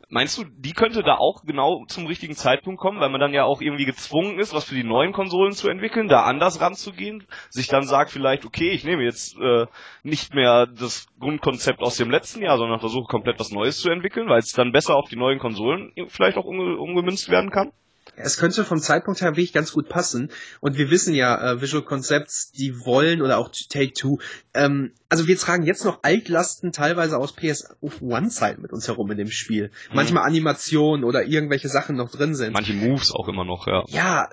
[0.08, 3.42] Meinst du, die könnte da auch genau zum richtigen Zeitpunkt kommen, weil man dann ja
[3.42, 7.66] auch irgendwie gezwungen ist, was für die neuen Konsolen zu entwickeln, da anders ranzugehen, sich
[7.66, 9.66] dann sagt vielleicht, okay, ich nehme jetzt äh,
[10.04, 14.28] nicht mehr das Grundkonzept aus dem letzten Jahr, sondern versuche komplett was Neues zu entwickeln,
[14.28, 17.72] weil es dann besser auf die neuen Konsolen vielleicht auch umge umgemünzt werden kann?
[18.16, 20.30] Es könnte vom Zeitpunkt her wirklich ganz gut passen.
[20.60, 24.18] Und wir wissen ja, äh, Visual Concepts, die wollen oder auch Take-Two,
[24.54, 29.30] ähm, also wir tragen jetzt noch Altlasten teilweise aus PS1-Zeit mit uns herum in dem
[29.30, 29.70] Spiel.
[29.90, 29.96] Mhm.
[29.96, 32.52] Manchmal Animationen oder irgendwelche Sachen noch drin sind.
[32.52, 33.84] Manche Moves auch immer noch, ja.
[33.86, 34.28] Ja,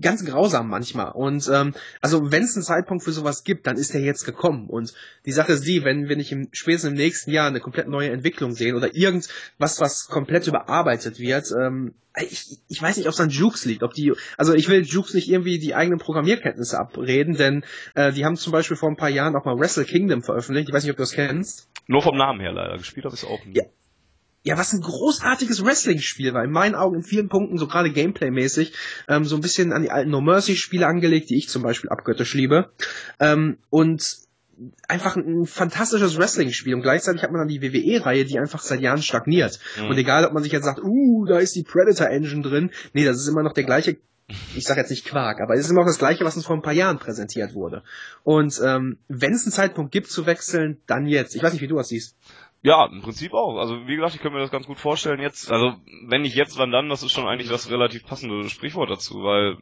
[0.00, 1.10] ganz grausam manchmal.
[1.12, 4.68] Und ähm, also wenn es einen Zeitpunkt für sowas gibt, dann ist der jetzt gekommen.
[4.68, 4.94] Und
[5.26, 8.10] die Sache ist die, wenn wir nicht im, spätestens im nächsten Jahr eine komplett neue
[8.10, 13.20] Entwicklung sehen oder irgendwas, was komplett überarbeitet wird, ähm, ich, ich weiß nicht, ob es
[13.20, 17.34] an Jukes liegt, ob die, also ich will Jukes nicht irgendwie die eigenen Programmierkenntnisse abreden,
[17.34, 17.64] denn
[17.94, 20.68] äh, die haben zum Beispiel vor ein paar Jahren auch mal Wrestle Kingdom veröffentlicht.
[20.68, 21.68] Ich weiß nicht, ob du das kennst.
[21.86, 22.76] Nur vom Namen her leider.
[22.76, 23.56] Gespielt habe ich es auch nicht.
[23.56, 23.64] Ja.
[24.44, 26.44] Ja, was ein großartiges Wrestling-Spiel war.
[26.44, 28.72] In meinen Augen in vielen Punkten, so gerade Gameplay-mäßig,
[29.08, 32.34] ähm, so ein bisschen an die alten No Mercy-Spiele angelegt, die ich zum Beispiel abgöttisch
[32.34, 32.70] liebe.
[33.18, 34.27] Ähm, und
[34.88, 39.02] einfach ein fantastisches Wrestling-Spiel und gleichzeitig hat man dann die WWE-Reihe, die einfach seit Jahren
[39.02, 39.58] stagniert.
[39.78, 39.90] Mhm.
[39.90, 43.18] Und egal, ob man sich jetzt sagt, uh, da ist die Predator-Engine drin, nee, das
[43.18, 43.98] ist immer noch der gleiche
[44.54, 46.54] ich sage jetzt nicht Quark, aber es ist immer auch das Gleiche, was uns vor
[46.54, 47.82] ein paar Jahren präsentiert wurde.
[48.24, 51.34] Und ähm, wenn es einen Zeitpunkt gibt zu wechseln, dann jetzt.
[51.34, 52.14] Ich weiß nicht, wie du das siehst.
[52.60, 53.56] Ja, im Prinzip auch.
[53.58, 55.50] Also wie gesagt, ich kann mir das ganz gut vorstellen jetzt.
[55.50, 56.90] Also wenn nicht jetzt, wann dann?
[56.90, 59.56] Das ist schon eigentlich das relativ passende Sprichwort dazu, weil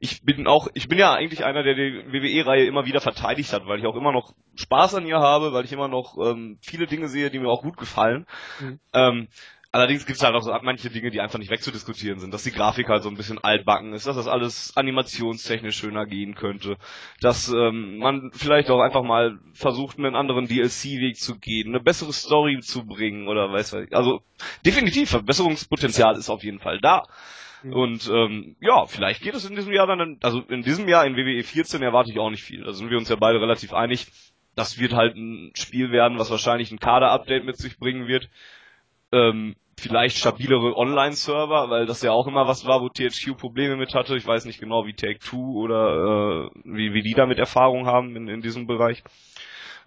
[0.00, 3.66] ich bin auch, ich bin ja eigentlich einer, der die WWE-Reihe immer wieder verteidigt hat,
[3.66, 6.86] weil ich auch immer noch Spaß an ihr habe, weil ich immer noch ähm, viele
[6.86, 8.26] Dinge sehe, die mir auch gut gefallen.
[8.60, 8.80] Mhm.
[8.92, 9.28] Ähm,
[9.74, 12.32] Allerdings gibt es halt auch so manche Dinge, die einfach nicht wegzudiskutieren sind.
[12.32, 16.36] Dass die Grafik halt so ein bisschen altbacken ist, dass das alles animationstechnisch schöner gehen
[16.36, 16.76] könnte.
[17.20, 22.12] Dass ähm, man vielleicht auch einfach mal versucht, einen anderen DLC-Weg zu gehen, eine bessere
[22.12, 23.90] Story zu bringen oder weiß was.
[23.90, 24.20] Also
[24.64, 27.08] definitiv, Verbesserungspotenzial ist auf jeden Fall da.
[27.64, 27.72] Mhm.
[27.72, 31.16] Und ähm, ja, vielleicht geht es in diesem Jahr dann, also in diesem Jahr in
[31.16, 32.62] WWE 14 erwarte ich auch nicht viel.
[32.62, 34.06] Da sind wir uns ja beide relativ einig.
[34.54, 38.28] Das wird halt ein Spiel werden, was wahrscheinlich ein Kader-Update mit sich bringen wird.
[39.10, 43.94] Ähm, vielleicht stabilere Online-Server, weil das ja auch immer was war, wo THQ Probleme mit
[43.94, 44.16] hatte.
[44.16, 48.28] Ich weiß nicht genau, wie Take-Two oder äh, wie, wie die damit Erfahrung haben in,
[48.28, 49.02] in diesem Bereich.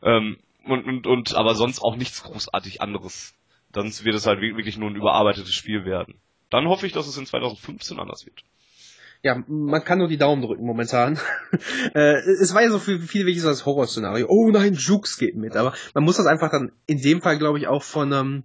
[0.01, 3.35] Ähm, und, und, und aber sonst auch nichts großartig anderes.
[3.71, 6.19] Dann wird es halt wirklich nur ein überarbeitetes Spiel werden.
[6.49, 8.43] Dann hoffe ich, dass es in 2015 anders wird.
[9.23, 11.19] Ja, man kann nur die Daumen drücken momentan.
[11.95, 14.27] äh, es war ja so viel, viel wichtig so das Horrorszenario.
[14.29, 15.55] Oh nein, Jukes geht mit.
[15.55, 18.43] Aber man muss das einfach dann in dem Fall, glaube ich, auch von ähm,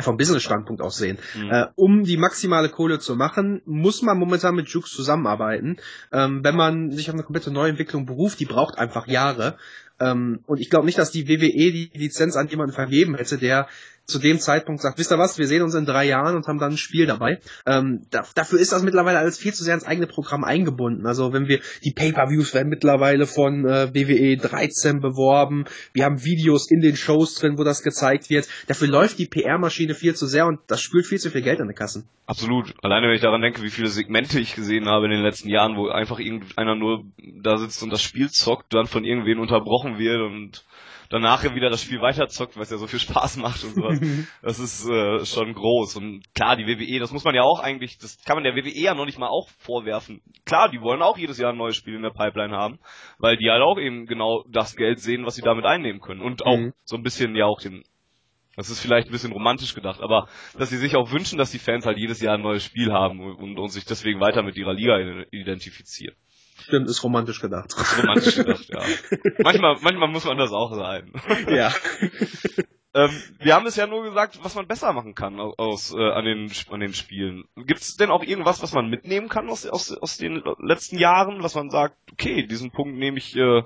[0.00, 1.18] vom Business-Standpunkt aus sehen.
[1.36, 1.50] Mhm.
[1.50, 5.76] Äh, um die maximale Kohle zu machen, muss man momentan mit Jukes zusammenarbeiten.
[6.12, 9.58] Ähm, wenn man sich auf eine komplette Neuentwicklung beruft, die braucht einfach Jahre.
[10.00, 13.68] Ähm, und ich glaube nicht, dass die WWE die Lizenz an jemanden vergeben hätte, der
[14.06, 16.58] zu dem Zeitpunkt sagt, wisst ihr was, wir sehen uns in drei Jahren und haben
[16.58, 17.38] dann ein Spiel dabei.
[17.66, 21.06] Ähm, da, dafür ist das mittlerweile alles viel zu sehr ins eigene Programm eingebunden.
[21.06, 26.70] Also wenn wir, die Pay-Per-Views werden mittlerweile von äh, WWE 13 beworben, wir haben Videos
[26.70, 28.48] in den Shows drin, wo das gezeigt wird.
[28.66, 31.68] Dafür läuft die PR-Maschine viel zu sehr und das spült viel zu viel Geld an
[31.68, 32.08] den Kassen.
[32.26, 32.74] Absolut.
[32.82, 35.76] Alleine wenn ich daran denke, wie viele Segmente ich gesehen habe in den letzten Jahren,
[35.76, 37.04] wo einfach irgendeiner nur
[37.42, 40.64] da sitzt und das Spiel zockt, dann von irgendwen unterbrochen wird und
[41.12, 44.00] danach wieder das Spiel weiterzockt, weil es ja so viel Spaß macht und sowas.
[44.42, 45.96] das ist äh, schon groß.
[45.96, 48.70] Und klar, die WWE, das muss man ja auch eigentlich, das kann man der WWE
[48.70, 50.22] ja noch nicht mal auch vorwerfen.
[50.46, 52.78] Klar, die wollen auch jedes Jahr ein neues Spiel in der Pipeline haben,
[53.18, 56.22] weil die halt auch eben genau das Geld sehen, was sie damit einnehmen können.
[56.22, 56.72] Und auch mhm.
[56.84, 57.84] so ein bisschen ja auch den
[58.54, 61.58] das ist vielleicht ein bisschen romantisch gedacht, aber dass sie sich auch wünschen, dass die
[61.58, 64.74] Fans halt jedes Jahr ein neues Spiel haben und, und sich deswegen weiter mit ihrer
[64.74, 66.16] Liga identifizieren.
[66.62, 67.72] Stimmt, ist romantisch gedacht.
[67.72, 68.80] Ist romantisch gedacht, ja.
[69.42, 71.12] Manchmal, manchmal muss man das auch sein.
[71.48, 71.72] Ja.
[72.94, 76.24] ähm, wir haben es ja nur gesagt, was man besser machen kann aus, äh, an,
[76.24, 77.44] den, an den Spielen.
[77.56, 81.42] Gibt es denn auch irgendwas, was man mitnehmen kann aus, aus, aus den letzten Jahren,
[81.42, 83.62] was man sagt, okay, diesen Punkt nehme ich, äh,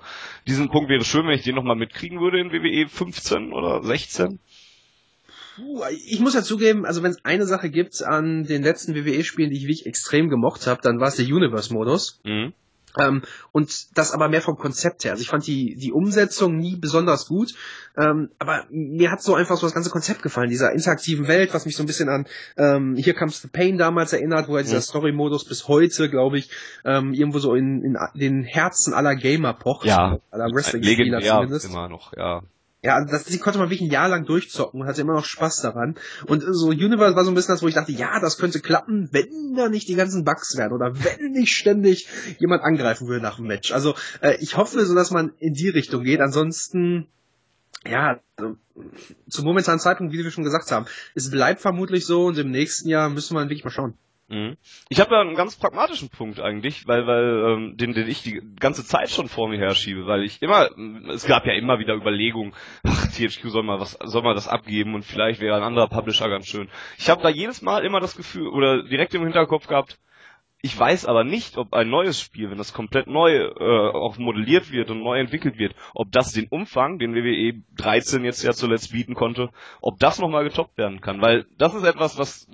[0.46, 4.40] diesen Punkt wäre schön, wenn ich den nochmal mitkriegen würde in WWE 15 oder 16?
[5.56, 9.50] Puh, ich muss ja zugeben, also wenn es eine Sache gibt an den letzten WWE-Spielen,
[9.50, 12.20] die ich wirklich extrem gemocht habe, dann war es der Universe-Modus.
[12.24, 12.52] Mhm.
[12.98, 15.12] Ähm, und das aber mehr vom Konzept her.
[15.12, 17.54] Also ich fand die, die Umsetzung nie besonders gut,
[17.96, 21.66] ähm, aber mir hat so einfach so das ganze Konzept gefallen, dieser interaktiven Welt, was
[21.66, 24.80] mich so ein bisschen an ähm, Here Comes the Pain damals erinnert, wo ja dieser.
[24.80, 26.50] Story-Modus bis heute, glaube ich,
[26.84, 29.86] ähm, irgendwo so in, in den Herzen aller Gamer pocht.
[29.86, 31.66] Ja, aller Wrestling-Spieler zumindest.
[31.66, 32.42] immer noch, ja.
[32.86, 35.60] Ja, das, die konnte man wirklich ein Jahr lang durchzocken und hatte immer noch Spaß
[35.60, 35.96] daran.
[36.28, 39.08] Und so Universe war so ein bisschen das, wo ich dachte, ja, das könnte klappen,
[39.10, 42.06] wenn da nicht die ganzen Bugs wären oder wenn nicht ständig
[42.38, 43.72] jemand angreifen würde nach dem Match.
[43.72, 46.20] Also äh, ich hoffe so, dass man in die Richtung geht.
[46.20, 47.08] Ansonsten,
[47.84, 48.20] ja,
[49.28, 52.88] zum momentanen Zeitpunkt, wie wir schon gesagt haben, es bleibt vermutlich so und im nächsten
[52.88, 53.94] Jahr müssen wir wirklich mal schauen.
[54.28, 54.56] Mhm.
[54.88, 58.42] Ich habe da einen ganz pragmatischen Punkt eigentlich, weil, weil ähm, den, den ich die
[58.58, 60.68] ganze Zeit schon vor mir herschiebe, weil ich immer,
[61.10, 64.94] es gab ja immer wieder Überlegungen, ach, THQ soll mal was, soll mal das abgeben
[64.94, 66.68] und vielleicht wäre ein anderer Publisher ganz schön.
[66.98, 69.98] Ich habe da jedes Mal immer das Gefühl oder direkt im Hinterkopf gehabt,
[70.62, 74.72] ich weiß aber nicht, ob ein neues Spiel, wenn das komplett neu äh, auch modelliert
[74.72, 78.90] wird und neu entwickelt wird, ob das den Umfang, den WWE 13 jetzt ja zuletzt
[78.90, 81.20] bieten konnte, ob das nochmal getoppt werden kann.
[81.20, 82.50] Weil das ist etwas, was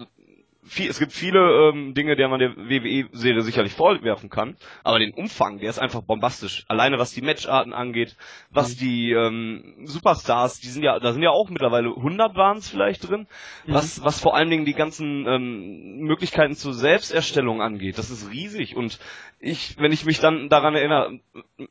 [0.65, 5.13] viel, es gibt viele ähm, Dinge, die man der WWE-Serie sicherlich vorwerfen kann, aber den
[5.13, 6.65] Umfang, der ist einfach bombastisch.
[6.69, 8.17] Alleine was die Matcharten angeht,
[8.51, 8.79] was mhm.
[8.79, 13.09] die ähm, Superstars, die sind ja, da sind ja auch mittlerweile 100 waren es vielleicht
[13.09, 13.27] drin,
[13.67, 13.75] mhm.
[13.75, 18.77] was, was vor allen Dingen die ganzen ähm, Möglichkeiten zur Selbsterstellung angeht, das ist riesig
[18.77, 19.01] und
[19.41, 21.19] ich, wenn ich mich dann daran erinnere,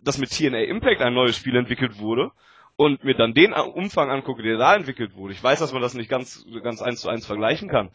[0.01, 2.32] dass mit TNA Impact ein neues Spiel entwickelt wurde,
[2.77, 5.34] und mir dann den Umfang angucke, der da entwickelt wurde.
[5.34, 7.91] Ich weiß, dass man das nicht ganz, ganz eins zu eins vergleichen kann.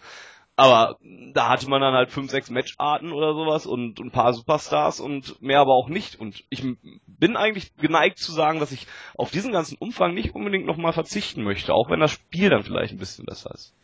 [0.57, 0.97] Aber
[1.35, 5.41] da hatte man dann halt fünf, sechs Matcharten oder sowas und ein paar Superstars und
[5.43, 6.19] mehr aber auch nicht.
[6.19, 6.65] Und ich
[7.07, 11.43] bin eigentlich geneigt zu sagen, dass ich auf diesen ganzen Umfang nicht unbedingt nochmal verzichten
[11.43, 13.75] möchte, auch wenn das Spiel dann vielleicht ein bisschen besser ist.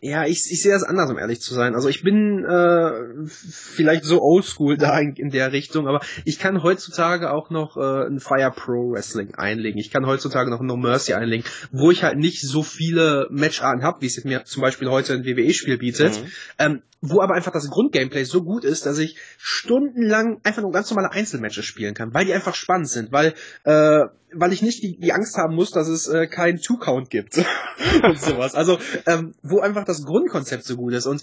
[0.00, 1.74] Ja, ich, ich sehe das anders, um ehrlich zu sein.
[1.74, 6.62] Also ich bin äh, vielleicht so oldschool da in, in der Richtung, aber ich kann
[6.62, 9.78] heutzutage auch noch äh, ein Fire Pro Wrestling einlegen.
[9.78, 13.82] Ich kann heutzutage noch ein No Mercy einlegen, wo ich halt nicht so viele Matcharten
[13.82, 16.20] habe, wie es mir zum Beispiel heute ein WWE-Spiel bietet.
[16.22, 16.30] Mhm.
[16.58, 20.90] Ähm, wo aber einfach das Grundgameplay so gut ist, dass ich stundenlang einfach nur ganz
[20.90, 23.34] normale Einzelmatches spielen kann, weil die einfach spannend sind, weil
[23.64, 27.38] äh, weil ich nicht die, die Angst haben muss, dass es äh, keinen Two-Count gibt
[28.02, 28.54] und sowas.
[28.54, 31.22] Also ähm, wo einfach das Grundkonzept so gut ist und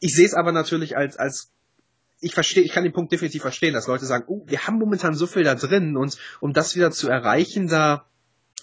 [0.00, 1.50] ich sehe es aber natürlich als als
[2.20, 5.14] ich verstehe, ich kann den Punkt definitiv verstehen, dass Leute sagen, oh, wir haben momentan
[5.14, 8.06] so viel da drin und um das wieder zu erreichen, da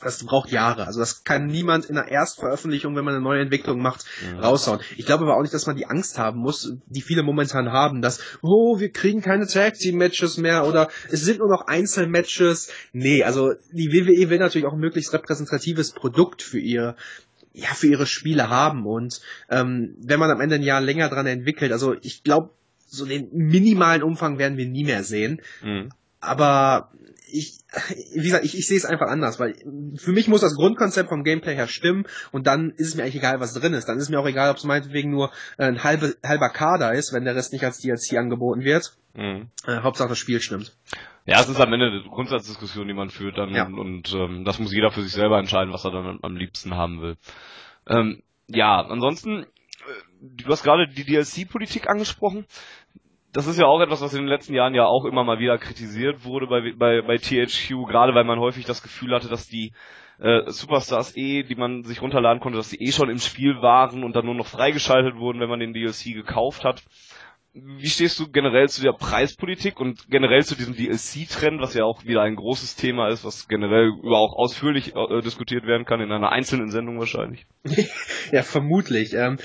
[0.04, 0.86] das braucht Jahre.
[0.88, 4.40] Also das kann niemand in der Erstveröffentlichung, wenn man eine neue Entwicklung macht, ja.
[4.40, 4.80] raushauen.
[4.98, 8.02] Ich glaube aber auch nicht, dass man die Angst haben muss, die viele momentan haben,
[8.02, 12.72] dass, oh, wir kriegen keine Tag Team Matches mehr oder es sind nur noch Einzelmatches.
[12.94, 16.96] Nee, also die WWE will natürlich auch ein möglichst repräsentatives Produkt für ihr
[17.54, 21.26] ja, für ihre Spiele haben und ähm, wenn man am Ende ein Jahr länger dran
[21.28, 22.52] entwickelt, also ich glaube,
[22.92, 25.42] so den minimalen Umfang werden wir nie mehr sehen.
[25.64, 25.90] Mhm.
[26.20, 26.92] Aber
[27.32, 27.60] ich,
[28.14, 29.56] wie gesagt, ich, ich sehe es einfach anders, weil
[29.98, 33.18] für mich muss das Grundkonzept vom Gameplay her stimmen und dann ist es mir eigentlich
[33.18, 33.86] egal, was drin ist.
[33.86, 37.26] Dann ist mir auch egal, ob es meinetwegen nur ein halbe, halber Kader ist, wenn
[37.26, 38.96] der Rest nicht als DLC angeboten wird.
[39.16, 39.50] Mhm.
[39.66, 40.76] Äh, Hauptsache das Spiel stimmt.
[41.26, 43.66] Ja, es ist am Ende eine Grundsatzdiskussion, die man führt dann ja.
[43.66, 46.76] und, und ähm, das muss jeder für sich selber entscheiden, was er dann am liebsten
[46.76, 47.18] haben will.
[47.88, 49.46] Ähm, ja, ansonsten, äh,
[50.22, 52.46] du hast gerade die DLC-Politik angesprochen
[53.34, 55.58] das ist ja auch etwas, was in den letzten Jahren ja auch immer mal wieder
[55.58, 59.72] kritisiert wurde bei, bei, bei THQ, gerade weil man häufig das Gefühl hatte, dass die
[60.20, 64.04] äh, Superstars eh, die man sich runterladen konnte, dass die eh schon im Spiel waren
[64.04, 66.84] und dann nur noch freigeschaltet wurden, wenn man den DLC gekauft hat.
[67.54, 72.06] Wie stehst du generell zu der Preispolitik und generell zu diesem DLC-Trend, was ja auch
[72.06, 76.14] wieder ein großes Thema ist, was generell über auch ausführlich äh, diskutiert werden kann, in
[76.14, 77.46] einer einzelnen Sendung wahrscheinlich?
[78.32, 79.14] ja, vermutlich.
[79.16, 79.38] Ähm,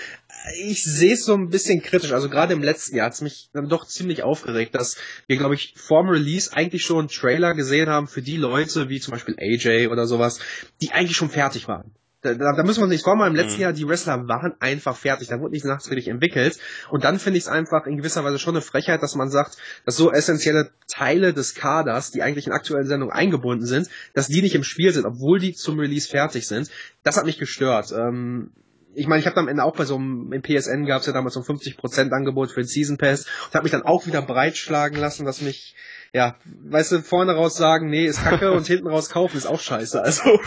[0.55, 2.13] ich sehe es so ein bisschen kritisch.
[2.13, 5.55] Also gerade im letzten Jahr hat es mich dann doch ziemlich aufgeregt, dass wir, glaube
[5.55, 9.37] ich, vorm Release eigentlich schon einen Trailer gesehen haben für die Leute, wie zum Beispiel
[9.39, 10.39] AJ oder sowas,
[10.81, 11.93] die eigentlich schon fertig waren.
[12.23, 13.63] Da, da, müssen wir uns nicht vormachen, im letzten mhm.
[13.63, 16.59] Jahr, die Wrestler waren einfach fertig, da wurde nicht nachträglich entwickelt.
[16.91, 19.59] Und dann finde ich es einfach in gewisser Weise schon eine Frechheit, dass man sagt,
[19.85, 24.43] dass so essentielle Teile des Kaders, die eigentlich in aktuellen Sendungen eingebunden sind, dass die
[24.43, 26.69] nicht im Spiel sind, obwohl die zum Release fertig sind.
[27.05, 27.93] Das hat mich gestört.
[27.93, 28.51] Ähm,
[28.97, 31.13] ich meine, ich habe am Ende auch bei so einem, im PSN gab es ja
[31.13, 34.23] damals so ein 50% Angebot für den Season Pass und habe mich dann auch wieder
[34.23, 35.77] breitschlagen lassen, was mich,
[36.15, 39.61] ja, weißt du, vorne raus sagen, nee, ist kacke und hinten raus kaufen ist auch
[39.61, 40.01] scheiße.
[40.01, 40.23] Also.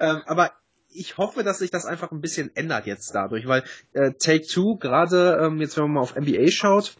[0.00, 0.50] ähm, aber
[0.92, 4.76] ich hoffe, dass sich das einfach ein bisschen ändert jetzt dadurch, weil äh, Take Two,
[4.76, 6.96] gerade ähm, jetzt wenn man mal auf NBA schaut,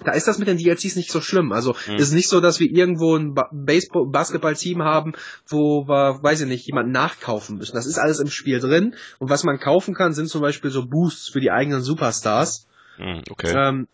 [0.00, 1.52] da ist das mit den DLCs nicht so schlimm.
[1.52, 1.96] Also mhm.
[1.96, 5.12] ist nicht so, dass wir irgendwo ein ba Baseball Basketball-Team haben,
[5.48, 7.74] wo wir, weiß ich nicht, jemanden nachkaufen müssen.
[7.74, 8.94] Das ist alles im Spiel drin.
[9.18, 12.66] Und was man kaufen kann, sind zum Beispiel so Boosts für die eigenen Superstars.
[12.98, 13.54] Mhm, okay.
[13.54, 13.88] Ähm,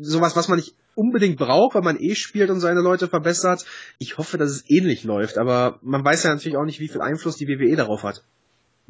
[0.00, 3.64] sowas, was man nicht unbedingt braucht, weil man eh spielt und seine Leute verbessert.
[3.98, 7.00] Ich hoffe, dass es ähnlich läuft, aber man weiß ja natürlich auch nicht, wie viel
[7.00, 8.24] Einfluss die WWE darauf hat.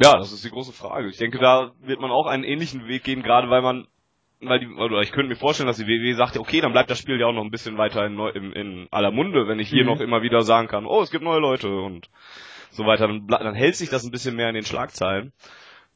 [0.02, 1.08] Ja, das ist die große Frage.
[1.08, 3.86] Ich denke, da wird man auch einen ähnlichen Weg gehen, gerade weil man
[4.40, 6.98] weil die, oder ich könnte mir vorstellen, dass die WWE sagt, okay, dann bleibt das
[6.98, 9.82] Spiel ja auch noch ein bisschen weiter in, in, in aller Munde, wenn ich hier
[9.82, 9.90] mhm.
[9.90, 12.08] noch immer wieder sagen kann, oh, es gibt neue Leute und
[12.70, 15.32] so weiter, dann, dann hält sich das ein bisschen mehr in den Schlagzeilen.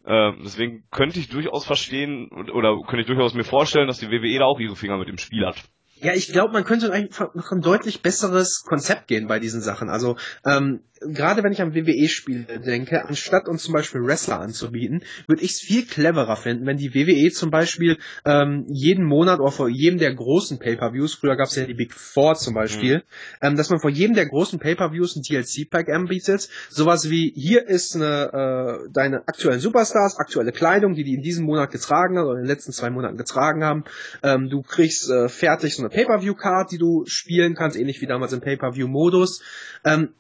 [0.05, 4.39] Äh, deswegen könnte ich durchaus verstehen oder könnte ich durchaus mir vorstellen, dass die WWE
[4.39, 5.57] da auch ihre Finger mit dem Spiel hat.
[6.01, 9.89] Ja, ich glaube, man könnte einfach noch ein deutlich besseres Konzept gehen bei diesen Sachen.
[9.89, 15.43] Also ähm, gerade wenn ich an WWE-Spiele denke, anstatt uns zum Beispiel Wrestler anzubieten, würde
[15.43, 19.69] ich es viel cleverer finden, wenn die WWE zum Beispiel ähm, jeden Monat oder vor
[19.69, 23.03] jedem der großen Pay-Per-Views, früher gab es ja die Big Four zum Beispiel, mhm.
[23.43, 26.49] ähm, dass man vor jedem der großen Pay-Per-Views ein DLC-Pack anbietet.
[26.69, 31.45] Sowas wie, hier ist eine, äh, deine aktuellen Superstars, aktuelle Kleidung, die die in diesem
[31.45, 33.85] Monat getragen haben oder in den letzten zwei Monaten getragen haben.
[34.23, 38.33] Ähm, du kriegst äh, fertig so eine Pay-Per-View-Card, die du spielen kannst, ähnlich wie damals
[38.33, 39.43] im Pay-Per-View-Modus.
[39.85, 40.15] Ähm,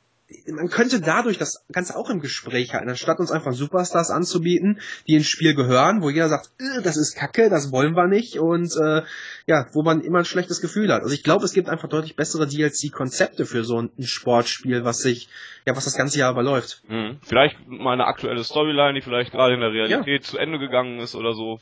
[0.46, 5.14] man könnte dadurch das Ganze auch im Gespräch halten, anstatt uns einfach Superstars anzubieten, die
[5.14, 8.74] ins Spiel gehören, wo jeder sagt, äh, das ist Kacke, das wollen wir nicht und
[8.76, 9.02] äh,
[9.46, 11.02] ja, wo man immer ein schlechtes Gefühl hat.
[11.02, 15.28] Also ich glaube, es gibt einfach deutlich bessere DLC-Konzepte für so ein Sportspiel, was sich,
[15.66, 16.82] ja, was das ganze Jahr überläuft.
[16.88, 17.18] Mhm.
[17.22, 20.30] Vielleicht mal eine aktuelle Storyline, die vielleicht gerade in der Realität ja.
[20.30, 21.58] zu Ende gegangen ist oder so.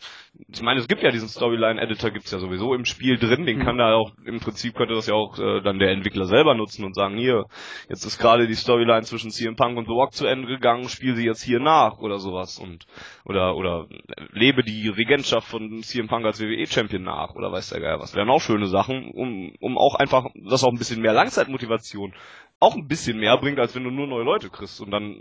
[0.49, 3.65] Ich meine, es gibt ja diesen Storyline-Editor, gibt's ja sowieso im Spiel drin, den mhm.
[3.65, 6.85] kann da auch, im Prinzip könnte das ja auch äh, dann der Entwickler selber nutzen
[6.85, 7.47] und sagen, hier,
[7.89, 11.17] jetzt ist gerade die Storyline zwischen CM Punk und The Rock zu Ende gegangen, spiel
[11.17, 12.87] sie jetzt hier nach oder sowas und
[13.25, 13.87] oder oder
[14.31, 18.15] lebe die Regentschaft von CM Punk als WWE Champion nach oder weiß der Geier was.
[18.15, 22.15] Wären auch schöne Sachen, um um auch einfach das auch ein bisschen mehr Langzeitmotivation
[22.63, 25.17] auch ein bisschen mehr bringt, als wenn du nur neue Leute kriegst und dann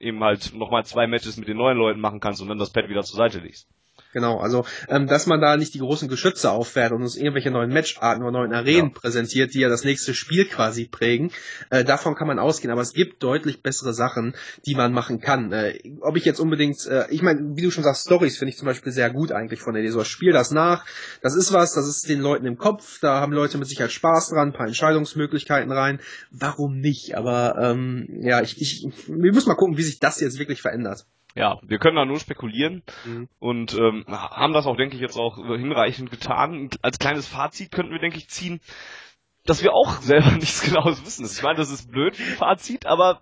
[0.00, 2.88] eben halt nochmal zwei Matches mit den neuen Leuten machen kannst und dann das Pad
[2.88, 3.68] wieder zur Seite legst.
[4.12, 7.72] Genau, also ähm, dass man da nicht die großen Geschütze auffährt und uns irgendwelche neuen
[7.72, 9.00] Matcharten oder neuen Arenen ja.
[9.00, 11.30] präsentiert, die ja das nächste Spiel quasi prägen,
[11.70, 12.72] äh, davon kann man ausgehen.
[12.72, 14.34] Aber es gibt deutlich bessere Sachen,
[14.66, 15.52] die man machen kann.
[15.52, 18.58] Äh, ob ich jetzt unbedingt, äh, ich meine, wie du schon sagst, Stories finde ich
[18.58, 19.92] zum Beispiel sehr gut eigentlich von der Idee.
[19.92, 20.84] So, spiel das nach,
[21.22, 24.30] das ist was, das ist den Leuten im Kopf, da haben Leute mit Sicherheit Spaß
[24.30, 26.00] dran, ein paar Entscheidungsmöglichkeiten rein.
[26.32, 27.16] Warum nicht?
[27.16, 31.06] Aber ähm, ja, ich, ich, wir müssen mal gucken, wie sich das jetzt wirklich verändert
[31.34, 33.28] ja, wir können da nur spekulieren mhm.
[33.38, 36.70] und ähm, haben das auch, denke ich, jetzt auch hinreichend getan.
[36.82, 38.60] Als kleines Fazit könnten wir, denke ich, ziehen,
[39.44, 41.26] dass wir auch selber nichts Genaues wissen.
[41.26, 43.20] Ich meine, das ist blöd wie ein Fazit, aber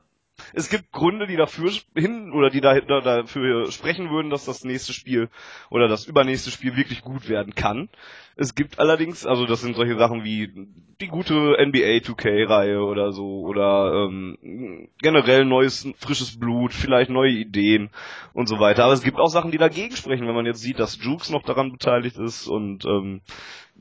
[0.54, 4.92] es gibt Gründe, die dafür hin oder die da, dafür sprechen würden, dass das nächste
[4.92, 5.28] Spiel
[5.70, 7.88] oder das übernächste Spiel wirklich gut werden kann.
[8.36, 10.52] Es gibt allerdings, also das sind solche Sachen wie
[11.00, 17.90] die gute NBA 2K-Reihe oder so oder ähm, generell neues, frisches Blut, vielleicht neue Ideen
[18.32, 18.84] und so weiter.
[18.84, 21.42] Aber es gibt auch Sachen, die dagegen sprechen, wenn man jetzt sieht, dass Jukes noch
[21.42, 23.22] daran beteiligt ist und ähm,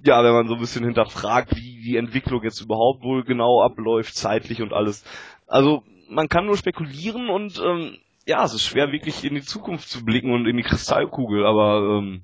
[0.04, 4.16] ja, wenn man so ein bisschen hinterfragt, wie die Entwicklung jetzt überhaupt wohl genau abläuft,
[4.16, 5.04] zeitlich und alles.
[5.48, 9.90] Also man kann nur spekulieren und ähm, ja, es ist schwer wirklich in die Zukunft
[9.90, 12.24] zu blicken und in die Kristallkugel, aber ähm,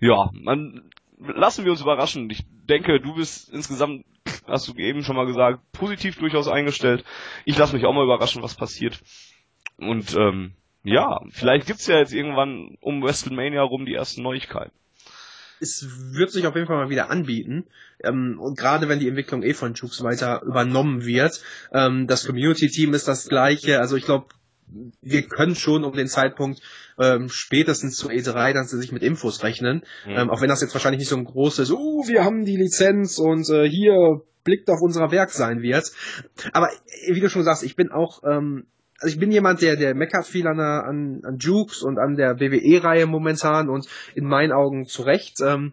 [0.00, 2.28] ja, man lassen wir uns überraschen.
[2.30, 4.04] Ich denke, du bist insgesamt,
[4.46, 7.04] hast du eben schon mal gesagt, positiv durchaus eingestellt.
[7.44, 9.00] Ich lasse mich auch mal überraschen, was passiert.
[9.78, 14.72] Und ähm, ja, vielleicht gibt's ja jetzt irgendwann um WrestleMania rum die ersten Neuigkeiten
[15.60, 17.66] es wird sich auf jeden Fall mal wieder anbieten.
[18.02, 21.42] Ähm, und gerade wenn die Entwicklung eh von Jukes weiter übernommen wird.
[21.72, 23.80] Ähm, das Community-Team ist das gleiche.
[23.80, 24.26] Also ich glaube,
[25.00, 26.60] wir können schon um den Zeitpunkt
[26.98, 29.82] ähm, spätestens zu E3 dann sie sich mit Infos rechnen.
[30.06, 30.12] Mhm.
[30.12, 33.18] Ähm, auch wenn das jetzt wahrscheinlich nicht so ein großes, uh, wir haben die Lizenz
[33.18, 35.90] und äh, hier blickt auf unser Werk sein wird.
[36.52, 36.68] Aber
[37.08, 38.66] wie du schon sagst, ich bin auch ähm,
[38.98, 42.40] also ich bin jemand, der, der meckert viel an, an, an Jukes und an der
[42.40, 45.40] WWE-Reihe momentan und in meinen Augen zu Recht.
[45.40, 45.72] Ähm,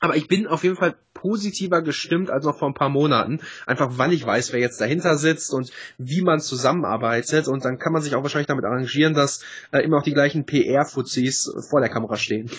[0.00, 3.40] aber ich bin auf jeden Fall positiver gestimmt als noch vor ein paar Monaten.
[3.66, 7.48] Einfach weil ich weiß, wer jetzt dahinter sitzt und wie man zusammenarbeitet.
[7.48, 10.44] Und dann kann man sich auch wahrscheinlich damit arrangieren, dass äh, immer noch die gleichen
[10.44, 12.50] PR-Fuzis vor der Kamera stehen.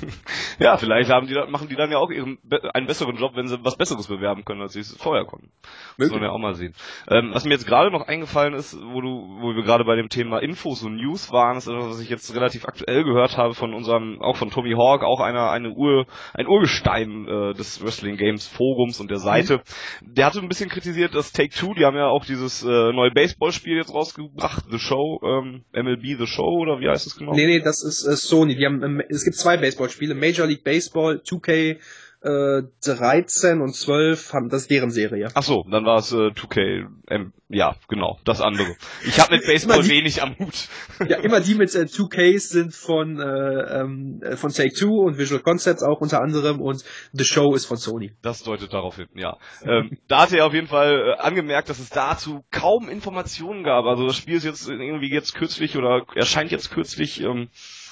[0.58, 2.38] ja, vielleicht haben die, machen die dann ja auch ihren,
[2.72, 5.50] einen besseren Job, wenn sie was Besseres bewerben können, als sie es vorher konnten.
[5.98, 6.74] Das wollen wir auch mal sehen.
[7.08, 9.08] Ähm, was mir jetzt gerade noch eingefallen ist, wo du,
[9.40, 12.34] wo wir gerade bei dem Thema Infos und News waren, ist etwas, was ich jetzt
[12.34, 16.46] relativ aktuell gehört habe von unserem, auch von Tommy Hawk, auch einer, eine Ur, ein
[16.46, 19.58] Urgestein äh, des Wrestling Games Forums und der Seite.
[20.02, 20.14] Mhm.
[20.14, 23.76] Der hatte ein bisschen kritisiert, dass Take-Two, die haben ja auch dieses äh, neue Baseballspiel
[23.76, 27.34] jetzt rausgebracht, The Show, ähm, MLB The Show oder wie heißt es genau?
[27.34, 28.56] Nee, nee, das ist äh, Sony.
[28.56, 31.78] Die haben, ähm, es gibt zwei Baseballspiele, Major League Baseball, 2K,
[32.26, 35.28] äh, 13 und 12 haben das ist deren Serie.
[35.34, 36.86] Ach so, dann war es äh, 2K.
[37.08, 38.76] Ähm, ja, genau, das andere.
[39.06, 40.68] Ich habe mit Baseball die, wenig am Hut.
[41.08, 45.40] ja, immer die mit äh, 2Ks sind von äh, ähm, von Take Two und Visual
[45.40, 48.12] Concepts auch unter anderem und The Show ist von Sony.
[48.22, 49.36] Das deutet darauf hin, ja.
[49.62, 53.84] ähm, da hat er auf jeden Fall äh, angemerkt, dass es dazu kaum Informationen gab.
[53.84, 57.48] Also das Spiel ist jetzt irgendwie jetzt kürzlich oder erscheint jetzt kürzlich ähm,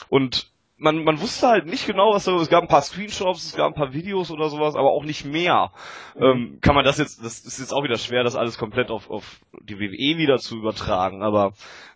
[0.09, 3.57] und man, man wusste halt nicht genau, was da, es gab ein paar Screenshots, es
[3.57, 5.73] gab ein paar Videos oder sowas, aber auch nicht mehr.
[6.17, 9.11] Ähm, kann man das jetzt, das ist jetzt auch wieder schwer, das alles komplett auf,
[9.11, 11.53] auf die WWE wieder zu übertragen, aber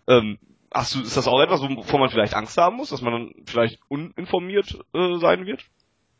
[0.07, 0.39] ähm,
[0.73, 3.35] hast du, ist das auch etwas, wovor man vielleicht Angst haben muss, dass man dann
[3.47, 5.65] vielleicht uninformiert äh, sein wird?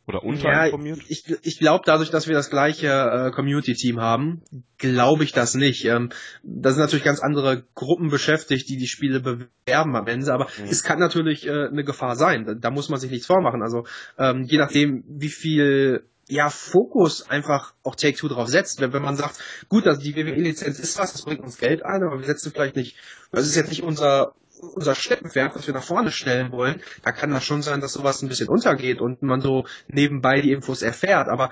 [0.09, 0.99] Oder unterinformiert?
[0.99, 4.43] Ja, ich, ich glaube, dadurch, dass wir das gleiche äh, Community-Team haben,
[4.79, 5.85] glaube ich das nicht.
[5.85, 6.09] Ähm,
[6.43, 10.69] da sind natürlich ganz andere Gruppen beschäftigt, die die Spiele bewerben am Ende, aber mhm.
[10.71, 12.47] es kann natürlich äh, eine Gefahr sein.
[12.47, 13.63] Da, da, muss man sich nichts vormachen.
[13.63, 13.85] Also
[14.19, 18.81] ähm, je nachdem, wie viel ja, Fokus einfach auch Take-Two drauf setzt.
[18.81, 19.39] Wenn, wenn man sagt,
[19.69, 22.77] gut, also die WWE-Lizenz ist was, das bringt uns Geld ein, aber wir setzen vielleicht
[22.77, 22.97] nicht,
[23.31, 24.35] das ist jetzt nicht unser
[24.75, 28.23] unser Steppenwerk, was wir nach vorne stellen wollen, da kann das schon sein, dass sowas
[28.23, 31.29] ein bisschen untergeht und man so nebenbei die Infos erfährt.
[31.29, 31.51] Aber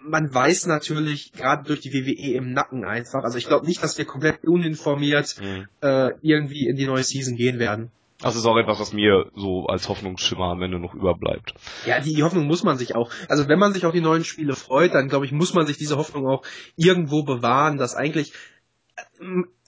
[0.00, 3.24] man weiß natürlich gerade durch die WWE im Nacken einfach.
[3.24, 5.66] Also ich glaube nicht, dass wir komplett uninformiert mhm.
[5.80, 7.90] äh, irgendwie in die neue Season gehen werden.
[8.20, 11.54] Das ist auch etwas, was mir so als Hoffnungsschimmer am Ende noch überbleibt.
[11.84, 13.10] Ja, die, die Hoffnung muss man sich auch.
[13.28, 15.78] Also wenn man sich auf die neuen Spiele freut, dann glaube ich, muss man sich
[15.78, 16.42] diese Hoffnung auch
[16.76, 18.32] irgendwo bewahren, dass eigentlich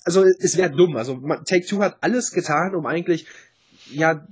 [0.07, 0.97] also es wäre dumm.
[0.97, 3.27] Also Take Two hat alles getan, um eigentlich
[3.91, 4.27] ja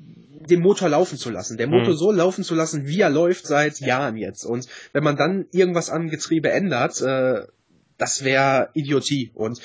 [0.49, 1.99] den Motor laufen zu lassen, der Motor mhm.
[1.99, 4.45] so laufen zu lassen, wie er läuft seit Jahren jetzt.
[4.45, 7.47] Und wenn man dann irgendwas am Getriebe ändert, äh,
[7.99, 9.31] das wäre Idiotie.
[9.35, 9.61] Und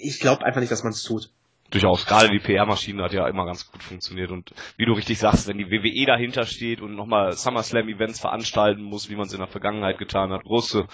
[0.00, 1.30] ich glaube einfach nicht, dass man es tut
[1.74, 5.48] durchaus, gerade die PR-Maschine hat ja immer ganz gut funktioniert und wie du richtig sagst,
[5.48, 9.48] wenn die WWE dahinter steht und nochmal SummerSlam-Events veranstalten muss, wie man es in der
[9.48, 10.86] Vergangenheit getan hat, große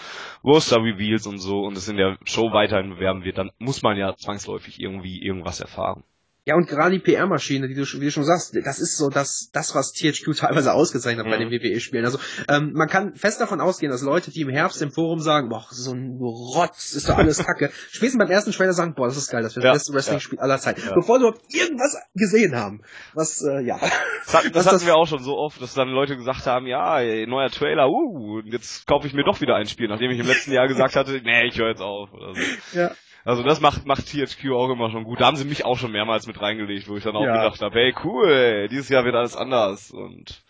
[0.42, 4.14] Roster-Reveals und so und es in der Show weiterhin bewerben wird, dann muss man ja
[4.16, 6.02] zwangsläufig irgendwie irgendwas erfahren.
[6.46, 9.50] Ja, und gerade die PR-Maschine, die du, wie du schon sagst, das ist so das,
[9.52, 11.30] das was THQ teilweise ausgezeichnet hat mhm.
[11.30, 12.04] bei den WWE-Spielen.
[12.04, 12.18] Also
[12.48, 15.66] ähm, man kann fest davon ausgehen, dass Leute, die im Herbst im Forum sagen, boah,
[15.70, 19.30] so ein Rotz, ist doch alles Kacke, spätestens beim ersten Trailer sagen, boah, das ist
[19.30, 20.42] geil, das wird ja, das beste Wrestling-Spiel ja.
[20.42, 20.80] aller Zeiten.
[20.80, 20.94] Ja.
[20.94, 22.82] Bevor du irgendwas gesehen haben.
[23.12, 23.78] Was, äh, ja.
[23.78, 26.66] Das, hat, das hatten das wir auch schon so oft, dass dann Leute gesagt haben,
[26.66, 30.18] ja, ey, neuer Trailer, uh, jetzt kaufe ich mir doch wieder ein Spiel, nachdem ich
[30.18, 32.12] im letzten Jahr gesagt hatte, nee, ich höre jetzt auf.
[32.12, 32.78] Oder so.
[32.78, 32.90] Ja.
[33.24, 35.20] Also das macht, macht THQ auch immer schon gut.
[35.20, 37.36] Da haben sie mich auch schon mehrmals mit reingelegt, wo ich dann auch ja.
[37.36, 39.90] gedacht habe, hey cool, dieses Jahr wird alles anders.
[39.90, 40.42] Und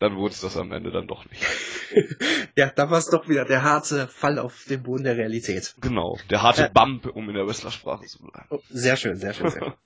[0.00, 1.44] dann wurde es das am Ende dann doch nicht.
[2.56, 5.74] ja, da war es doch wieder der harte Fall auf dem Boden der Realität.
[5.80, 8.46] Genau, der harte äh, Bump, um in der Wrestlersprache zu bleiben.
[8.50, 9.50] Oh, sehr schön, sehr schön.
[9.50, 9.72] Sehr schön.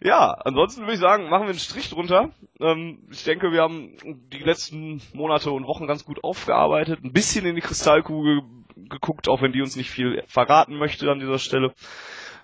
[0.00, 2.30] Ja, ansonsten würde ich sagen, machen wir einen Strich drunter.
[2.60, 3.96] Ähm, ich denke, wir haben
[4.32, 8.42] die letzten Monate und Wochen ganz gut aufgearbeitet, ein bisschen in die Kristallkugel
[8.88, 11.72] geguckt, auch wenn die uns nicht viel verraten möchte an dieser Stelle.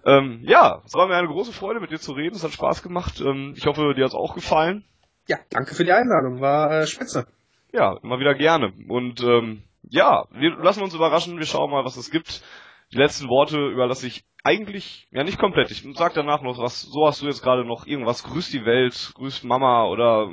[0.07, 2.35] Ähm, ja, es war mir eine große Freude, mit dir zu reden.
[2.35, 3.21] Es hat Spaß gemacht.
[3.21, 4.85] Ähm, ich hoffe, dir hat es auch gefallen.
[5.29, 6.41] Ja, danke für die Einladung.
[6.41, 7.27] War äh, spitze.
[7.73, 8.73] Ja, immer wieder gerne.
[8.89, 11.39] Und ähm, ja, wir lassen uns überraschen.
[11.39, 12.43] Wir schauen mal, was es gibt.
[12.93, 15.71] Die letzten Worte überlasse ich eigentlich, ja nicht komplett.
[15.71, 19.13] Ich sag danach noch was, so hast du jetzt gerade noch irgendwas, grüß die Welt,
[19.15, 20.31] grüß Mama oder,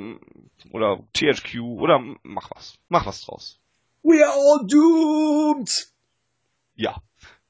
[0.72, 2.78] oder THQ oder mach was.
[2.90, 3.60] Mach was draus.
[4.04, 5.91] We are all doomed!
[6.82, 7.00] Ja.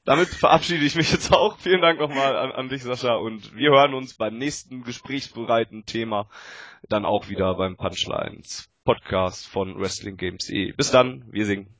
[0.04, 1.56] Damit verabschiede ich mich jetzt auch.
[1.58, 6.28] Vielen Dank nochmal an, an dich, Sascha, und wir hören uns beim nächsten gesprächsbereiten Thema
[6.88, 10.72] dann auch wieder beim Punchlines Podcast von WrestlingGames.de.
[10.72, 11.74] Bis dann, wir singen.